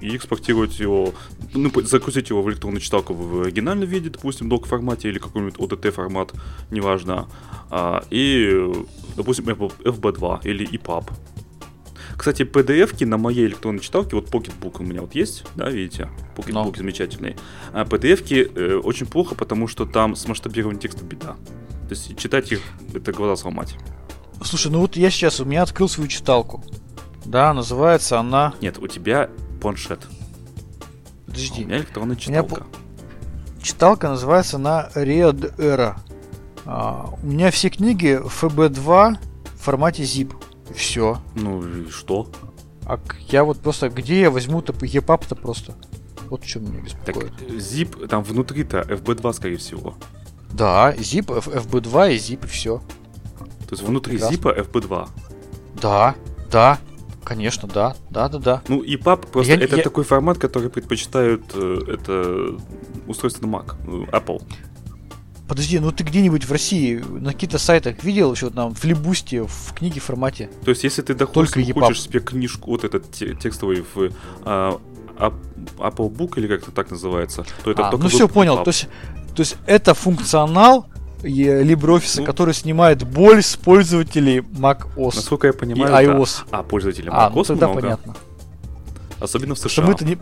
[0.00, 1.12] и экспортировать его,
[1.52, 5.90] ну, загрузить его в электронную читалку в оригинальном виде, допустим, док формате или какой-нибудь OTT
[5.90, 6.32] формат,
[6.70, 7.28] неважно.
[7.70, 8.74] А, и, э,
[9.16, 11.10] допустим, FB2 или EPUB.
[12.16, 16.08] Кстати, PDF-ки на моей электронной читалке, вот Pocketbook у меня вот есть, да, видите?
[16.36, 16.74] Pocketbook Ну.
[16.76, 17.36] замечательный.
[17.72, 21.36] А PDF-ки э, очень плохо, потому что там с масштабированием текста беда.
[21.88, 22.60] То есть читать их,
[22.94, 23.74] это глаза сломать.
[24.42, 26.62] Слушай, ну вот я сейчас, у меня открыл свою читалку.
[27.24, 28.54] Да, называется она...
[28.60, 30.00] Нет, у тебя планшет.
[30.06, 31.62] А Подожди.
[31.62, 32.66] у меня электронная меня читалка.
[33.62, 35.96] Читалка называется на Red Era.
[36.66, 39.16] А, у меня все книги FB2
[39.56, 40.32] в формате zip.
[40.74, 41.18] Все.
[41.34, 42.28] Ну и что?
[42.86, 45.74] А я вот просто, где я возьму-то EPUB-то просто?
[46.28, 47.32] Вот что меня Так, беспокоит.
[47.42, 49.94] э, zip, там внутри-то FB2, скорее всего.
[50.52, 52.78] Да, zip, F- FB2 и zip, и все.
[52.78, 54.36] То есть внутри прекрасно.
[54.36, 55.08] зипа FB2.
[55.80, 56.14] Да,
[56.50, 56.78] да,
[57.24, 58.62] конечно, да, да, да, да.
[58.68, 62.56] Ну и PUB просто Я- это я- такой формат, который предпочитают э, это
[63.06, 64.42] устройство на Mac, э, Apple.
[65.46, 69.72] Подожди, ну ты где-нибудь в России на каких-то сайтах видел еще там в Флибусте в
[69.74, 70.48] книге формате?
[70.64, 71.80] То есть если ты, Только EPUB.
[71.80, 74.10] хочешь себе книжку, вот этот те- текстовый в
[74.44, 74.80] а,
[75.18, 78.62] Apple Book или как-то так называется, то это А, только ну все, понял.
[78.64, 78.88] То есть,
[79.34, 80.86] то есть это функционал
[81.22, 82.24] LibreOffice, Ну.
[82.24, 86.02] который снимает боль с пользователей macOS Насколько я и понимаю, да.
[86.02, 86.44] iOS.
[86.52, 87.80] А, пользователей А, ну macOS тогда много.
[87.82, 88.16] понятно.
[89.20, 89.84] Особенно в Что США.
[89.84, 90.18] мы-то не...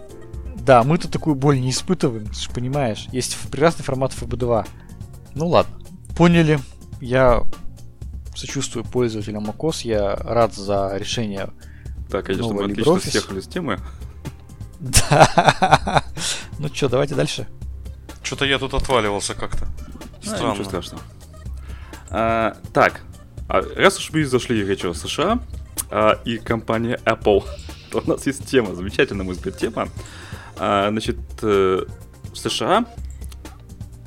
[0.65, 3.07] Да, мы-то такую боль не испытываем, ты же понимаешь.
[3.11, 4.65] Есть прекрасный формат FB2.
[5.35, 5.75] Ну ладно.
[6.17, 6.59] Поняли.
[7.01, 7.43] Я
[8.35, 9.87] сочувствую пользователям macOS.
[9.87, 11.51] Я рад за решение.
[12.11, 13.11] Так, конечно, новый мы отлично LibreOffice.
[13.11, 13.79] съехали с темы.
[14.81, 16.05] Да.
[16.59, 17.49] Ну что, давайте дальше.
[18.23, 19.67] Что-то я тут отваливался как-то.
[20.23, 20.51] А, Странно.
[20.53, 21.03] ничего страшного.
[22.11, 23.01] А, так,
[23.49, 25.41] а раз уж мы зашли речь о США
[25.91, 27.45] а, и компания Apple,
[27.91, 29.89] то у нас есть тема, замечательная, на мой взгляд, тема.
[30.57, 31.85] А, значит, э,
[32.33, 32.87] в США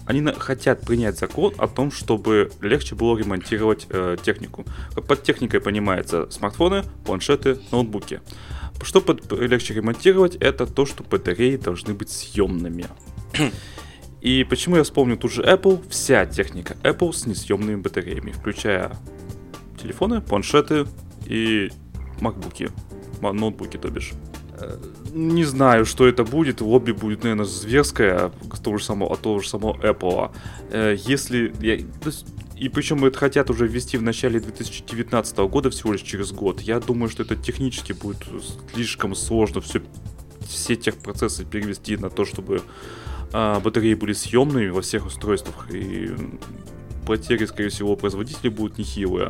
[0.05, 4.65] они на- хотят принять закон о том, чтобы легче было ремонтировать э, технику.
[5.07, 8.21] Под техникой понимается смартфоны, планшеты, ноутбуки.
[8.83, 12.85] Что под- легче ремонтировать, это то, что батареи должны быть съемными.
[14.21, 15.83] И почему я вспомнил тут же Apple?
[15.89, 18.97] Вся техника Apple с несъемными батареями, включая
[19.81, 20.85] телефоны, планшеты
[21.27, 21.69] и
[22.21, 22.69] макбуки.
[23.21, 24.13] Ма- Ноутбуки, то бишь.
[24.59, 24.77] Э,
[25.13, 26.61] Не знаю, что это будет.
[26.61, 30.31] Лобби будет, наверное, зверское от того же самого, от того же самого Apple.
[30.71, 31.53] Э, Если...
[31.61, 31.79] я-
[32.57, 36.61] и причем это хотят уже ввести в начале 2019 года, всего лишь через год.
[36.61, 38.23] Я думаю, что это технически будет
[38.73, 39.81] слишком сложно все,
[40.47, 42.61] все техпроцессы перевести на то, чтобы
[43.33, 45.69] а, батареи были съемными во всех устройствах.
[45.69, 46.11] И
[47.05, 49.29] потери, скорее всего, у производителей будут нехилые.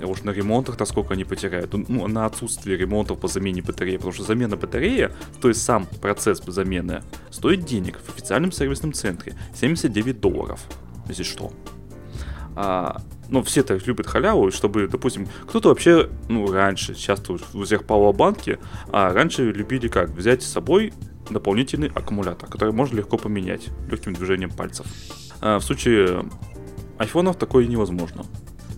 [0.00, 1.72] А уж на ремонтах-то сколько они потеряют?
[1.72, 3.96] Ну, на отсутствие ремонтов по замене батареи.
[3.96, 9.34] Потому что замена батареи, то есть сам процесс замены, стоит денег в официальном сервисном центре.
[9.54, 10.60] 79 долларов,
[11.08, 11.52] если что.
[12.56, 17.84] А, ну, все так любят халяву, чтобы, допустим, кто-то вообще, ну, раньше, сейчас у всех
[17.84, 18.58] пауэрбанки,
[18.92, 20.10] а раньше любили как?
[20.10, 20.92] Взять с собой
[21.30, 24.86] дополнительный аккумулятор, который можно легко поменять легким движением пальцев.
[25.40, 26.24] А, в случае
[27.00, 28.24] айфонов такое невозможно.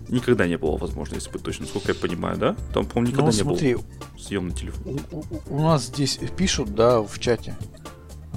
[0.09, 2.55] Никогда не было возможно, если бы точно, насколько я понимаю, да?
[2.73, 3.83] Там, по-моему, никогда Ну не смотри, был
[4.19, 4.99] съемный телефон.
[5.11, 7.55] у, у- у нас здесь пишут, да, в чате,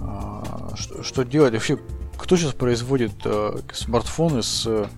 [0.01, 1.79] а, что, что делать вообще,
[2.17, 4.89] кто сейчас производит э, смартфоны с, со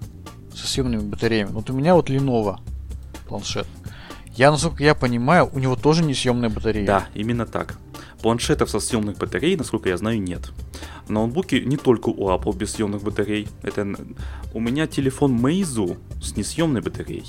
[0.66, 1.50] съемными батареями.
[1.50, 2.58] Вот у меня вот Lenovo
[3.28, 3.66] планшет.
[4.36, 6.86] Я, насколько я понимаю, у него тоже не съемная батарея.
[6.86, 7.76] Да, именно так.
[8.22, 10.50] Планшетов со съемных батарей, насколько я знаю, нет.
[11.08, 13.48] Ноутбуки не только у Apple без съемных батарей.
[13.62, 13.86] Это
[14.52, 17.26] у меня телефон Meizu с несъемной батареей.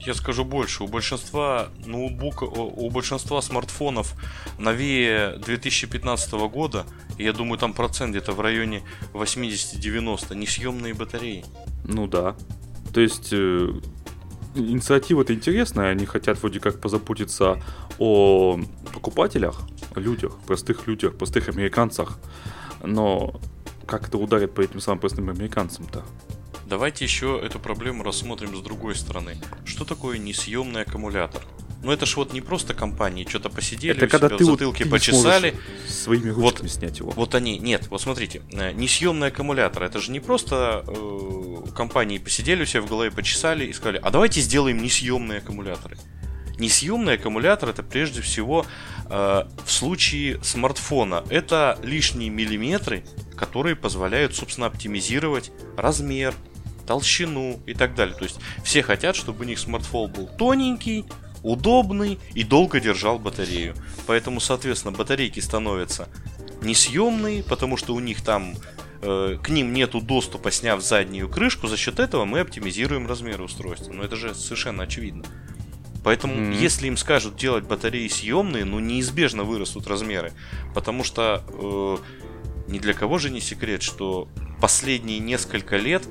[0.00, 4.14] Я скажу больше, у большинства ноутбуков, у большинства смартфонов
[4.58, 6.86] новее 2015 года,
[7.18, 11.44] я думаю, там процент где-то в районе 80-90, несъемные батареи.
[11.84, 12.34] Ну да.
[12.94, 13.74] То есть э,
[14.54, 17.62] инициатива-то интересная, они хотят вроде как позаботиться
[17.98, 18.58] о
[18.94, 19.60] покупателях,
[19.96, 22.18] людях, простых людях, простых американцах.
[22.82, 23.40] Но
[23.86, 26.04] как это ударит по этим самым простым американцам-то?
[26.66, 29.36] Давайте еще эту проблему рассмотрим с другой стороны.
[29.64, 31.42] Что такое несъемный аккумулятор?
[31.82, 34.80] Ну это ж вот не просто компании что-то посидели, это когда ты, в вот, затылке
[34.80, 35.56] ты не почесали,
[35.88, 37.10] своими Вот- ручками снять его.
[37.10, 42.62] Вот они, нет, вот смотрите, э, несъемный аккумулятор, это же не просто э, компании посидели
[42.62, 45.96] у себя в голове, почесали и сказали, а давайте сделаем несъемные аккумуляторы.
[46.60, 48.66] Несъемный аккумулятор это прежде всего
[49.08, 53.02] э, в случае смартфона это лишние миллиметры,
[53.34, 56.34] которые позволяют, собственно, оптимизировать размер,
[56.86, 58.14] толщину и так далее.
[58.14, 61.06] То есть все хотят, чтобы у них смартфон был тоненький,
[61.42, 63.74] удобный и долго держал батарею.
[64.06, 66.10] Поэтому, соответственно, батарейки становятся
[66.60, 68.54] несъемные, потому что у них там
[69.00, 71.68] э, к ним нету доступа, сняв заднюю крышку.
[71.68, 73.94] За счет этого мы оптимизируем размеры устройства.
[73.94, 75.24] Но это же совершенно очевидно.
[76.02, 76.52] Поэтому, Мгм.
[76.52, 80.32] если им скажут делать батареи съемные, ну неизбежно вырастут размеры.
[80.74, 81.96] Потому что э,
[82.70, 84.28] ни для кого же не секрет, что
[84.60, 86.02] последние несколько лет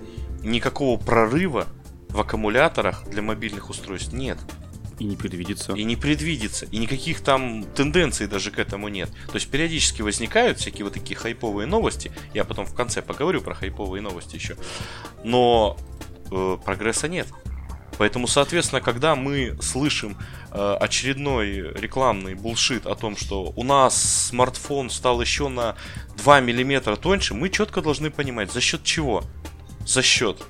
[0.44, 1.68] никакого прорыва
[2.10, 4.38] в аккумуляторах для мобильных устройств нет.
[5.00, 5.74] И не предвидится.
[5.74, 6.66] И не предвидится.
[6.66, 9.10] И никаких там тенденций даже к этому нет.
[9.28, 12.12] То есть периодически возникают всякие вот такие хайповые новости.
[12.34, 14.58] Я потом в конце поговорю про хайповые новости еще.
[15.24, 15.78] Но
[16.32, 17.28] э, прогресса нет.
[18.00, 20.18] Поэтому, соответственно, когда мы слышим
[20.52, 25.76] э, очередной рекламный булшит о том, что у нас смартфон стал еще на
[26.16, 29.26] 2 мм тоньше, мы четко должны понимать, за счет чего?
[29.86, 30.42] За счет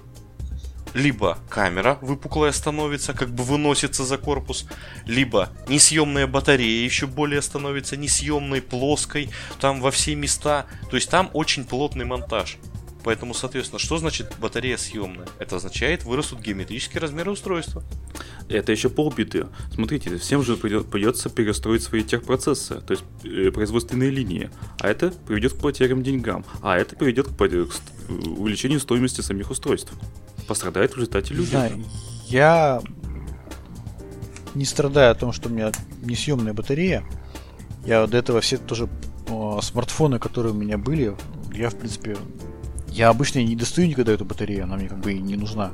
[0.94, 4.66] либо камера выпуклая становится, как бы выносится за корпус,
[5.06, 10.66] либо несъемная батарея еще более становится несъемной, плоской, там во все места.
[10.90, 12.58] То есть там очень плотный монтаж.
[13.04, 15.28] Поэтому, соответственно, что значит батарея съемная?
[15.40, 17.84] Это означает, вырастут геометрические размеры устройства.
[18.50, 19.48] Это еще полбеды.
[19.74, 24.50] Смотрите, всем же придется перестроить свои техпроцессы, то есть э, производственные линии.
[24.80, 26.44] А это приведет к потерям деньгам.
[26.62, 27.40] А это приведет к, к
[28.10, 29.94] увеличению стоимости самих устройств.
[30.48, 31.52] Пострадает в результате люди.
[31.52, 31.70] Да,
[32.28, 32.82] я
[34.56, 37.06] не страдаю о том, что у меня несъемная батарея.
[37.86, 38.90] Я до этого все тоже
[39.62, 41.16] смартфоны, которые у меня были,
[41.54, 42.18] я в принципе
[42.92, 45.72] я обычно не достаю никогда эту батарею, она мне как бы и не нужна.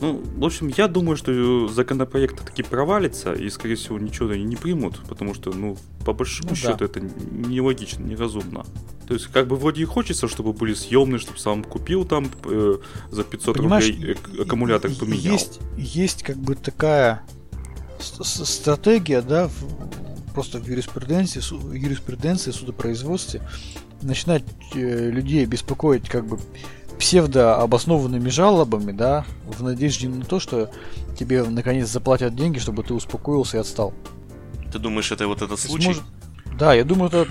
[0.00, 4.56] Ну, в общем, я думаю, что законопроект таки провалится, и, скорее всего, ничего они не
[4.56, 6.84] примут, потому что, ну, по большому ну, счету, да.
[6.84, 8.66] это нелогично, неразумно.
[9.08, 12.74] То есть, как бы вроде и хочется, чтобы были съемные, чтобы сам купил там э,
[13.10, 15.32] за 500 Понимаешь, рублей аккумулятор поменял.
[15.32, 17.22] Есть, есть как бы такая
[17.98, 19.48] стратегия, да,
[20.34, 21.40] просто в юриспруденции,
[21.74, 23.40] юриспруденции, судопроизводстве,
[24.02, 26.38] начинать э, людей беспокоить как бы
[26.98, 30.70] псевдообоснованными жалобами, да, в надежде на то, что
[31.18, 33.92] тебе наконец заплатят деньги, чтобы ты успокоился и отстал.
[34.72, 35.88] Ты думаешь, это вот этот случай?
[35.88, 36.02] Может...
[36.58, 37.28] Да, я думаю, это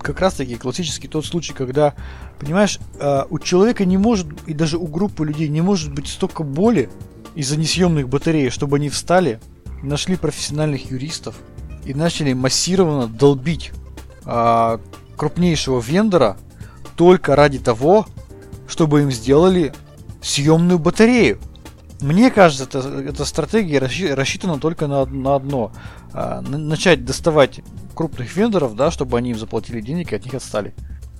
[0.00, 1.94] как раз таки классический тот случай, когда,
[2.38, 6.42] понимаешь, э, у человека не может, и даже у группы людей не может быть столько
[6.42, 6.90] боли
[7.34, 9.40] из-за несъемных батарей, чтобы они встали,
[9.82, 11.36] нашли профессиональных юристов
[11.84, 13.72] и начали массированно долбить
[14.24, 14.78] э,
[15.16, 16.36] крупнейшего вендора
[16.96, 18.06] только ради того,
[18.66, 19.72] чтобы им сделали
[20.22, 21.40] съемную батарею.
[22.00, 25.72] Мне кажется, это, эта стратегия рассчитана только на, на одно.
[26.12, 27.60] А, начать доставать
[27.94, 30.74] крупных вендоров, да, чтобы они им заплатили денег и от них отстали.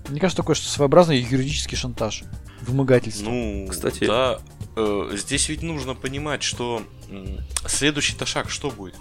[0.08, 2.24] Мне кажется, такой что своеобразный юридический шантаж.
[2.60, 3.30] Вымогательство.
[3.30, 4.38] Ну, кстати, да,
[4.76, 8.96] э, здесь ведь нужно понимать, что э, следующий-то шаг что будет?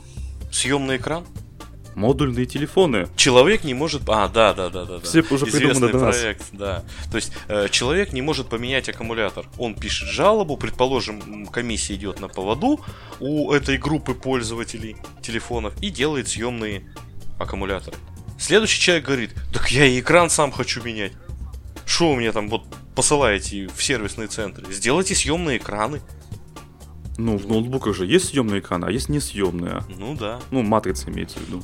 [0.52, 1.26] Съемный экран?
[1.96, 3.08] Модульные телефоны.
[3.16, 4.04] Человек не может...
[4.08, 5.00] А, да, да, да, да.
[5.00, 5.36] Все да.
[5.36, 6.60] уже придумано до проект, нас.
[6.60, 6.84] да.
[7.10, 9.46] То есть э, человек не может поменять аккумулятор.
[9.58, 12.80] Он пишет жалобу, предположим, комиссия идет на поводу
[13.20, 16.84] у этой группы пользователей телефонов и делает съемные
[17.40, 17.98] аккумуляторы.
[18.40, 21.14] Следующий человек говорит, так я и экран сам хочу менять.
[21.86, 22.64] Что вы мне там вот
[22.96, 24.72] посылаете в сервисные центры?
[24.72, 26.02] Сделайте съемные экраны.
[27.18, 29.84] Ну, в ноутбуках же есть съемные экраны, а есть несъемные.
[29.98, 30.40] Ну да.
[30.52, 31.62] Ну, матрица имеется в виду.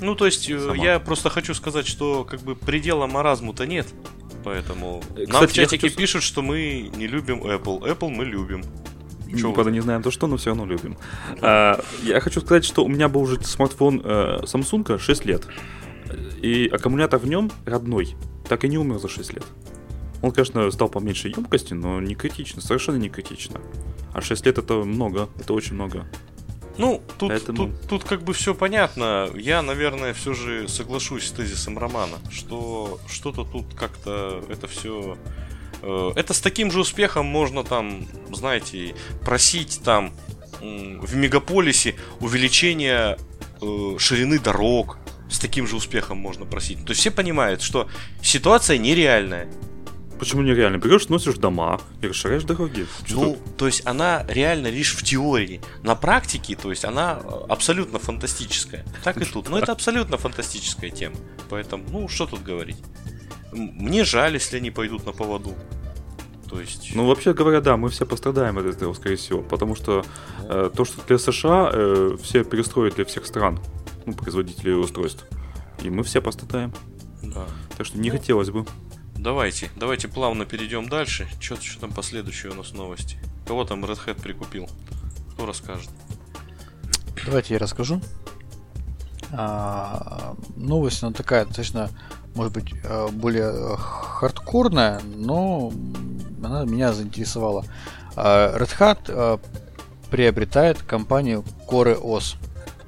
[0.00, 0.76] Ну, то есть, э, Сама.
[0.76, 3.86] я просто хочу сказать, что как бы предела маразму-то нет.
[4.44, 5.96] Поэтому Кстати, нам в чатике хочу...
[5.96, 7.82] пишут, что мы не любим Apple.
[7.82, 8.62] Apple мы любим.
[9.36, 10.96] Чё Правда, не знаем то что, но все равно любим.
[11.40, 15.46] А, я хочу сказать, что у меня был уже смартфон э, Samsung 6 лет.
[16.42, 18.14] И аккумулятор в нем родной.
[18.48, 19.44] Так и не умер за 6 лет.
[20.22, 23.60] Он, конечно, стал поменьше емкости, но не критично, совершенно не критично.
[24.14, 26.06] А 6 лет это много, это очень много.
[26.78, 27.56] Ну, тут, Поэтому...
[27.58, 29.28] тут, тут как бы все понятно.
[29.34, 35.18] Я, наверное, все же соглашусь с тезисом Романа, что что-то тут как-то это все...
[35.82, 40.12] Э, это с таким же успехом можно там, знаете, просить там
[40.60, 43.18] в мегаполисе увеличение
[43.60, 44.98] э, ширины дорог.
[45.30, 46.84] С таким же успехом можно просить.
[46.84, 47.88] То есть все понимают, что
[48.22, 49.48] ситуация нереальная.
[50.22, 50.76] Почему нереально?
[50.76, 52.86] Берешь, носишь дома и расширяешь дороги.
[53.04, 53.56] Что ну, тут?
[53.56, 55.60] то есть она реально лишь в теории.
[55.82, 58.84] На практике, то есть она э, абсолютно фантастическая.
[59.02, 59.48] Так и тут.
[59.48, 61.16] Но это абсолютно фантастическая тема.
[61.50, 62.76] Поэтому, ну, что тут говорить?
[63.50, 65.56] Мне жаль, если они пойдут на поводу.
[66.48, 66.92] То есть...
[66.94, 69.42] Ну, вообще говоря, да, мы все пострадаем от этого, скорее всего.
[69.42, 70.04] Потому что
[70.48, 73.58] э, то, что для США э, все перестроят для всех стран,
[74.06, 75.26] ну, производителей устройств.
[75.82, 76.72] И мы все пострадаем.
[77.22, 77.44] Да.
[77.76, 78.64] Так что не ну, хотелось бы.
[79.22, 81.28] Давайте, давайте плавно перейдем дальше.
[81.38, 83.18] Что, там последующие у нас новости?
[83.46, 84.68] Кого там Red Hat прикупил?
[85.32, 85.90] Кто расскажет?
[87.24, 88.00] Давайте я расскажу.
[89.30, 91.90] А, новость, она такая, достаточно,
[92.34, 95.72] может быть, э, более хардкорная, но
[96.42, 97.64] она меня заинтересовала.
[98.16, 99.38] А, Red Hat а,
[100.10, 102.34] приобретает компанию CoreOS.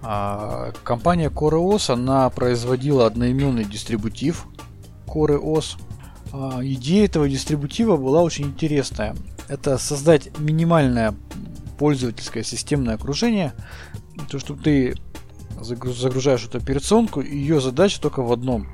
[0.03, 4.47] А, компания CoreOS, она производила одноименный дистрибутив
[5.07, 5.77] CoreOS,
[6.63, 9.15] идея этого дистрибутива была очень интересная.
[9.49, 11.15] Это создать минимальное
[11.79, 13.53] пользовательское системное окружение,
[14.31, 14.95] то, что ты
[15.61, 18.69] загружаешь эту операционку, и ее задача только в одном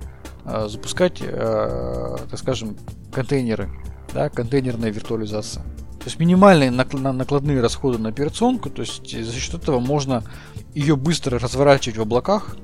[0.44, 2.76] а, запускать, э, так скажем,
[3.12, 3.70] контейнеры,
[4.12, 5.62] да, контейнерная виртуализация.
[5.62, 10.24] То есть минимальные накладные расходы на операционку, то есть за счет этого можно
[10.74, 12.56] ее быстро разворачивать в облаках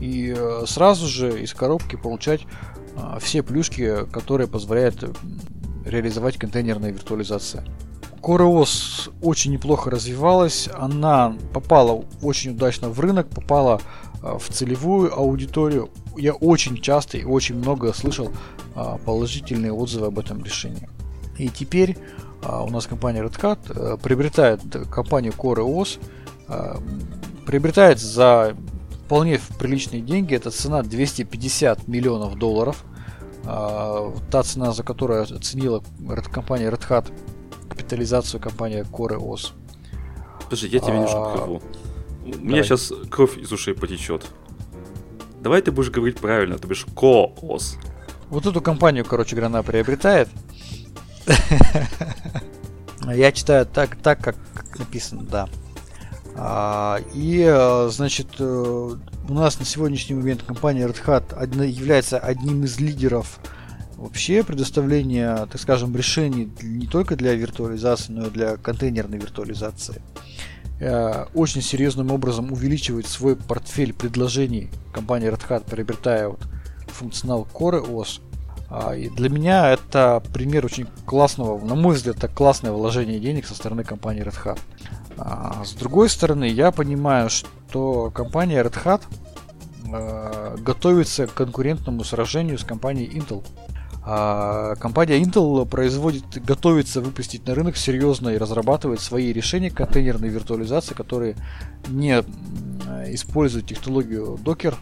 [0.00, 2.85] и э, сразу же из коробки получать а,
[3.20, 5.04] все плюшки, которые позволяют
[5.84, 7.64] реализовать контейнерная виртуализация.
[8.22, 13.80] CoreOS очень неплохо развивалась, она попала очень удачно в рынок, попала
[14.22, 15.90] а, в целевую аудиторию.
[16.16, 18.32] Я очень часто и очень много слышал
[18.74, 20.88] а, положительные отзывы об этом решении.
[21.38, 21.96] И теперь
[22.42, 25.98] у нас компания Red Hat э, приобретает компанию CoreOS
[26.48, 26.80] а,
[27.44, 28.56] приобретает за
[29.06, 30.34] вполне приличные деньги.
[30.34, 32.84] Это цена 250 миллионов долларов.
[33.44, 35.82] А, та цена, за которую оценила
[36.32, 37.12] компания Red Hat
[37.68, 39.52] капитализацию компании Core OS.
[40.42, 41.36] Подожди, я тебя немножко а...
[41.36, 41.62] прерву.
[42.24, 44.26] У меня сейчас кровь из ушей потечет.
[45.40, 47.76] Давай ты будешь говорить правильно, ты бишь КООС.
[48.30, 50.28] Вот эту компанию, короче говоря, она приобретает.
[53.04, 54.36] Я читаю так, так как
[54.76, 55.48] написано, да.
[56.38, 58.94] А, и, э, значит, э,
[59.28, 63.40] у нас на сегодняшний момент компания Red Hat является одним из лидеров
[63.96, 70.02] вообще предоставления, так скажем, решений не только для виртуализации, но и для контейнерной виртуализации.
[70.78, 76.40] Э, очень серьезным образом увеличивает свой портфель предложений компания Red Hat, приобретая вот
[76.88, 78.20] функционал Core OS.
[78.68, 83.46] А, и для меня это пример очень классного, на мой взгляд, это классное вложение денег
[83.46, 84.58] со стороны компании Red Hat.
[85.18, 89.02] А с другой стороны, я понимаю, что компания Red Hat
[89.90, 93.44] э, готовится к конкурентному сражению с компанией Intel.
[94.08, 100.94] А компания Intel производит, готовится выпустить на рынок серьезно и разрабатывает свои решения контейнерной виртуализации,
[100.94, 101.36] которые
[101.88, 102.22] не
[103.08, 104.76] используют технологию Docker.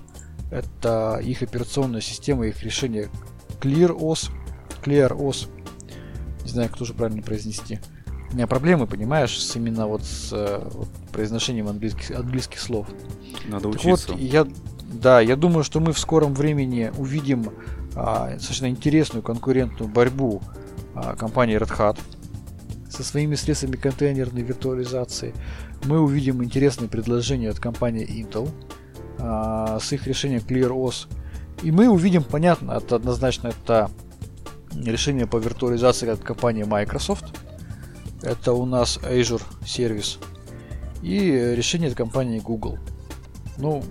[0.50, 3.08] Это их операционная система, их решение
[3.60, 4.30] ClearOS.
[4.84, 5.48] ClearOS.
[6.42, 7.80] Не знаю, кто же правильно произнести
[8.34, 12.88] у меня проблемы, понимаешь, с именно вот с э, вот, произношением английских, английских слов.
[13.46, 14.10] Надо так учиться.
[14.10, 14.44] Вот, я,
[14.92, 17.52] да, я думаю, что мы в скором времени увидим
[17.94, 20.42] а, достаточно интересную конкурентную борьбу
[20.96, 22.00] а, компании Red Hat
[22.90, 25.32] со своими средствами контейнерной виртуализации.
[25.84, 28.50] Мы увидим интересные предложения от компании Intel
[29.20, 31.06] а, с их решением ClearOS.
[31.62, 33.92] И мы увидим, понятно, это однозначно это
[34.74, 37.26] решение по виртуализации от компании Microsoft–
[38.24, 40.18] это у нас Azure сервис.
[41.02, 41.18] И
[41.54, 42.78] решение от компании Google.
[43.58, 43.84] Ну,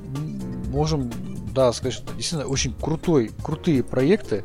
[0.70, 1.12] можем,
[1.54, 4.44] да, сказать, что действительно очень крутой, крутые проекты.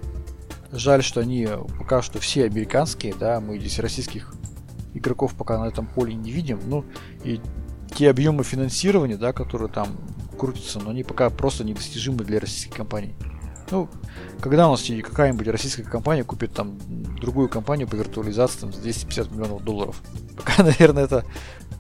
[0.71, 4.35] Жаль, что они пока что все американские, да, мы здесь российских
[4.93, 6.61] игроков пока на этом поле не видим.
[6.67, 6.85] Ну,
[7.25, 7.41] и
[7.97, 9.89] те объемы финансирования, да, которые там
[10.39, 13.15] крутятся, но они пока просто недостижимы для российских компаний.
[13.71, 13.89] Ну,
[14.41, 16.79] когда у нас какая-нибудь российская компания купит там
[17.21, 20.01] другую компанию по виртуализации там, за 250 миллионов долларов?
[20.37, 21.25] Пока, наверное, это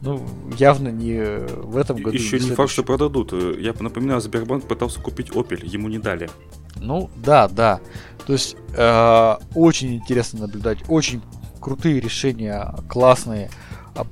[0.00, 0.26] ну,
[0.56, 2.16] явно не в этом году.
[2.16, 3.32] Еще не, не факт, что продадут.
[3.32, 6.30] Я напоминаю, Сбербанк пытался купить Opel, ему не дали.
[6.76, 7.80] Ну, да, да.
[8.26, 11.22] То есть, э, очень интересно наблюдать, очень
[11.60, 13.50] крутые решения, классные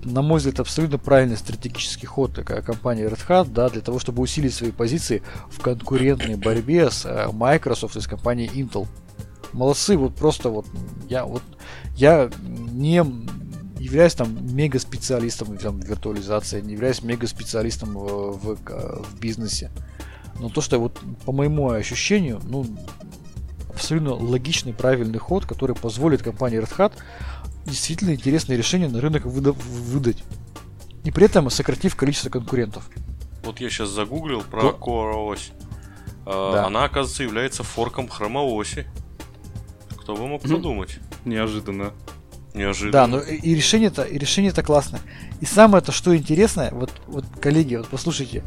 [0.05, 4.23] на мой взгляд, абсолютно правильный стратегический ход такая компания Red Hat, да, для того, чтобы
[4.23, 8.87] усилить свои позиции в конкурентной борьбе с э, Microsoft и с компанией Intel.
[9.53, 10.67] Молодцы, вот просто вот
[11.09, 11.43] я вот
[11.97, 13.05] я не
[13.79, 19.71] являюсь там мега специалистом там, виртуализации, не являюсь мега специалистом в, в, в бизнесе.
[20.41, 22.67] Но то, что вот по моему ощущению, ну,
[23.71, 26.93] абсолютно логичный, правильный ход, который позволит компании Red Hat
[27.67, 30.23] действительно интересное решение на рынок выдать.
[31.05, 32.89] И при этом сократив количество конкурентов.
[33.45, 34.79] Вот я сейчас загуглил про То...
[34.81, 35.53] Core OS.
[36.25, 36.67] А, да.
[36.67, 38.87] Она, оказывается, является форком хромооси.
[40.01, 40.51] Кто бы мог mm.
[40.51, 40.99] подумать?
[41.25, 41.93] Неожиданно.
[42.55, 42.93] Неожиданно.
[42.93, 45.01] Да, но и решение-то, и решение-то классное.
[45.41, 48.43] И самое то, что интересное, вот, вот коллеги, вот послушайте,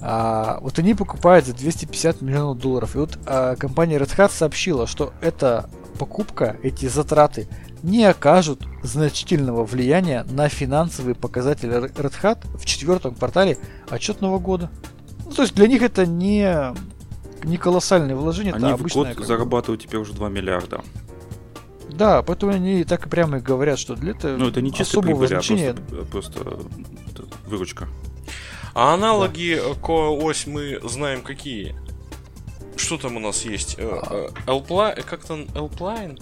[0.00, 2.94] а, вот они покупают за 250 миллионов долларов.
[2.94, 7.48] И вот а, компания Red Hat сообщила, что эта покупка, эти затраты
[7.82, 14.70] не окажут значительного влияния на финансовые показатели Red Hat в четвертом квартале отчетного года.
[15.24, 16.74] Ну, то есть для них это не,
[17.44, 18.54] не колоссальное вложение.
[18.54, 20.82] Они это в год зарабатывают теперь уже 2 миллиарда.
[21.90, 24.98] Да, поэтому они так и прямо и говорят, что для этого ну, это не чисто
[24.98, 25.70] особого прибыль, а значения...
[25.70, 26.68] а просто, просто
[27.46, 27.88] выручка.
[28.74, 29.80] А аналоги да.
[29.80, 31.76] ко-ось мы знаем какие?
[32.76, 33.76] Что там у нас есть?
[33.78, 34.28] Э, а...
[34.46, 36.18] Alpline, как там Alpine?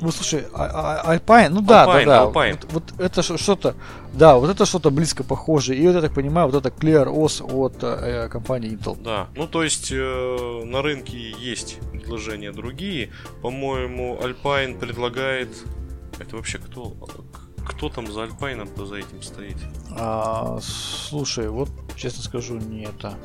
[0.00, 2.30] Ну слушай, а, а, Alpine, ну да, Alpine, да, да.
[2.30, 2.58] Alpine.
[2.70, 3.74] Вот, вот это что-то,
[4.14, 5.76] да, вот это что-то близко похоже.
[5.76, 9.00] И вот я так понимаю, вот это Clear OS от э, компании Intel.
[9.02, 13.10] Да, ну то есть э, на рынке есть предложения другие.
[13.42, 15.50] По-моему, Alpine предлагает.
[16.18, 16.94] Это вообще кто?
[17.66, 19.56] Кто там за Alpine-то за этим стоит?
[19.90, 23.18] А, слушай, вот честно скажу, не это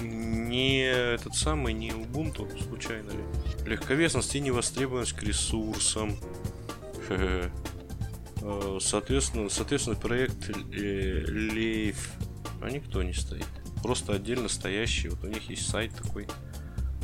[0.00, 3.24] не этот самый, не Ubuntu, случайно ли.
[3.64, 6.16] Легковесность и невостребованность к ресурсам.
[7.08, 11.96] Э, соответственно, соответственно, проект Leaf.
[12.62, 13.46] А никто не стоит.
[13.82, 15.08] Просто отдельно стоящий.
[15.08, 16.26] Вот у них есть сайт такой.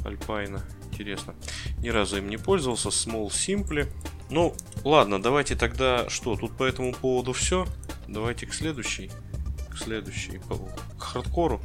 [0.04, 0.60] Alpine.
[0.90, 1.34] Интересно.
[1.78, 2.88] Ни разу им не пользовался.
[2.88, 3.88] Small Simple.
[4.30, 6.36] Ну, ладно, давайте тогда что?
[6.36, 7.66] Тут по этому поводу все.
[8.08, 9.10] Давайте к следующей.
[9.76, 11.60] следующий по к хардкору.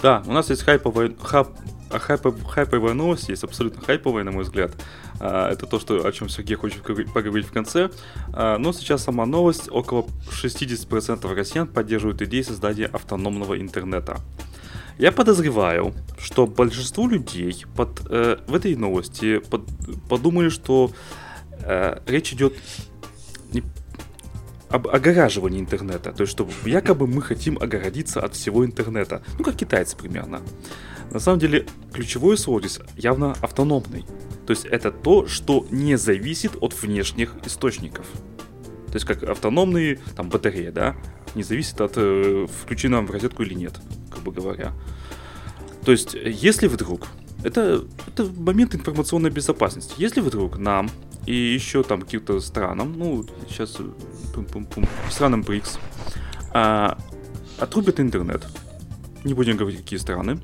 [0.00, 1.50] Да, у нас есть хайповая, хап,
[1.90, 4.72] хайпов, хайповая новость, есть абсолютно хайповая, на мой взгляд.
[5.20, 7.90] А, это то, что, о чем Сергей хочет поговорить в конце.
[8.32, 9.68] А, но сейчас сама новость.
[9.70, 14.18] Около 60% россиян поддерживают идею создания автономного интернета.
[14.98, 19.62] Я подозреваю, что большинство людей под, э, в этой новости под,
[20.08, 20.92] подумали, что
[21.62, 22.54] э, речь идет
[23.52, 23.62] не,
[24.72, 26.12] об огораживании интернета.
[26.12, 29.22] То есть, что якобы мы хотим огородиться от всего интернета.
[29.38, 30.40] Ну, как китайцы примерно.
[31.10, 34.06] На самом деле, ключевое слово здесь явно автономный.
[34.46, 38.06] То есть, это то, что не зависит от внешних источников.
[38.86, 40.96] То есть, как автономные, там, батарея, да,
[41.34, 43.78] не зависит от э, включена в розетку или нет,
[44.10, 44.72] как бы говоря.
[45.84, 47.08] То есть, если вдруг,
[47.44, 50.90] это, это момент информационной безопасности, если вдруг нам
[51.26, 53.78] и еще там каким-то странам, ну, сейчас
[54.34, 55.78] пум-пум-пум, странам БРИКС,
[56.50, 56.98] а,
[57.58, 58.46] отрубят интернет,
[59.24, 60.40] не будем говорить, какие страны,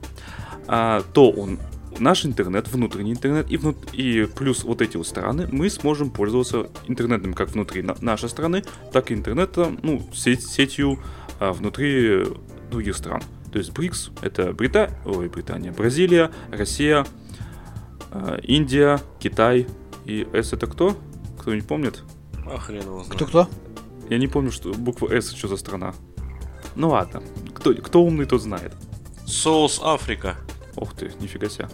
[0.67, 1.59] а, то он
[1.99, 3.77] наш интернет, внутренний интернет и, внут...
[3.93, 7.97] и плюс вот эти вот страны, мы сможем пользоваться интернетом как внутри на...
[8.01, 8.63] нашей страны,
[8.93, 10.99] так и интернетом, ну, сеть, сетью
[11.41, 12.25] а, внутри
[12.71, 13.23] других стран.
[13.53, 14.91] То есть БРИКС это Брита...
[15.05, 17.07] Ой, Британия, Бразилия, Россия,
[18.11, 19.67] а, Индия, Китай
[20.09, 20.97] и С это кто?
[21.39, 22.03] Кто не помнит?
[22.47, 23.15] А хрен его знает.
[23.15, 23.49] Кто-кто?
[24.09, 25.95] Я не помню, что буква С что за страна.
[26.75, 27.23] Ну ладно,
[27.55, 28.73] кто, кто умный, тот знает.
[29.27, 30.37] Соус Африка.
[30.77, 31.69] Ух ты, нифига себе.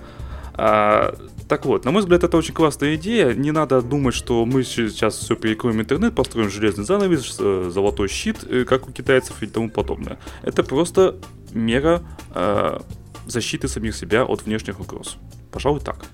[0.54, 1.14] А,
[1.48, 3.34] так вот, на мой взгляд, это очень классная идея.
[3.34, 8.64] Не надо думать, что мы сейчас все перекроем интернет, построим железный занавес, золотой щит, э,
[8.64, 10.18] как у китайцев и тому подобное.
[10.42, 11.16] Это просто
[11.52, 12.02] мера
[12.34, 12.80] э,
[13.26, 15.18] защиты самих себя от внешних угроз.
[15.52, 16.04] Пожалуй, так.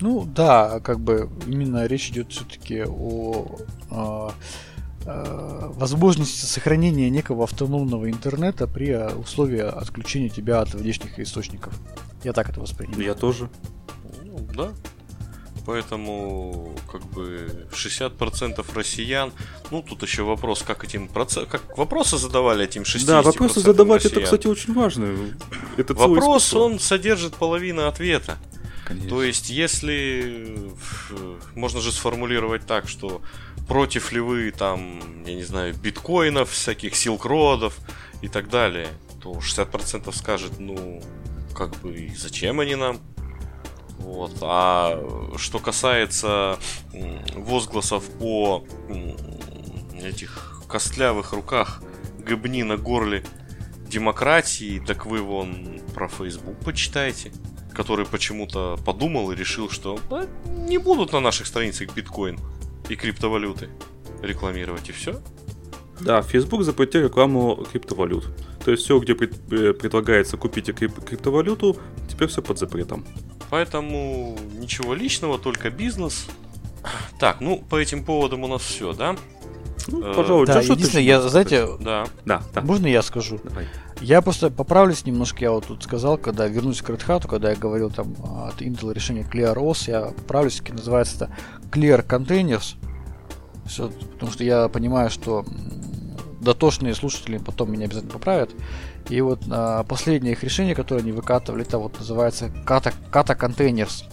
[0.00, 3.58] Ну да, как бы именно речь идет все-таки о,
[3.90, 4.32] о,
[5.06, 11.74] о возможности сохранения некого автономного интернета при условии отключения тебя от внешних источников.
[12.24, 13.02] Я так это воспринимаю.
[13.02, 13.48] Я тоже.
[14.24, 14.72] Ну, да.
[15.66, 19.32] Поэтому, как бы, 60% россиян,
[19.70, 21.36] ну, тут еще вопрос, как этим проц...
[21.48, 24.22] как вопросы задавали этим 60% Да, вопросы задавать, россиян.
[24.22, 25.14] это, кстати, очень важно.
[25.76, 28.38] Это Вопрос, он содержит половину ответа.
[28.90, 29.08] Конечно.
[29.08, 30.58] То есть, если
[31.54, 33.22] можно же сформулировать так, что
[33.68, 37.78] против ли вы там, я не знаю, биткоинов, всяких силкродов
[38.20, 38.88] и так далее,
[39.22, 41.00] то 60% скажет, ну,
[41.54, 42.98] как бы зачем они нам?
[43.98, 44.32] Вот.
[44.40, 45.00] А
[45.36, 46.58] что касается
[47.36, 48.64] возгласов о
[50.02, 51.80] этих костлявых руках
[52.18, 53.22] гыбни на горле
[53.86, 57.30] демократии, так вы вон про Facebook почитайте,
[57.74, 62.38] который почему-то подумал и решил, что да, не будут на наших страницах биткоин
[62.88, 63.68] и криптовалюты
[64.22, 65.20] рекламировать, и все.
[66.00, 68.28] Да, Facebook запретил рекламу криптовалют.
[68.64, 71.76] То есть все, где э, предлагается купить крип- криптовалюту,
[72.08, 73.04] теперь все под запретом.
[73.50, 76.26] Поэтому ничего личного, только бизнес.
[77.18, 79.16] Так, ну по этим поводам у нас все, да?
[79.88, 82.06] Ну, э, пожалуй, да, что единственное, я, знаете, да.
[82.24, 82.60] Да, да.
[82.62, 83.40] Можно я скажу?
[83.44, 83.66] Давай.
[84.00, 87.56] Я просто поправлюсь немножко, я вот тут сказал, когда вернусь к Red Hat, когда я
[87.56, 88.14] говорил там
[88.46, 91.30] от Intel решение ClearOS, я поправлюсь, называется это
[91.70, 92.76] Clear Containers,
[93.66, 95.44] все, потому что я понимаю, что
[96.40, 98.50] дотошные слушатели потом меня обязательно поправят.
[99.08, 104.04] И вот а, последнее их решение, которое они выкатывали, это вот называется Kata, Kata Containers.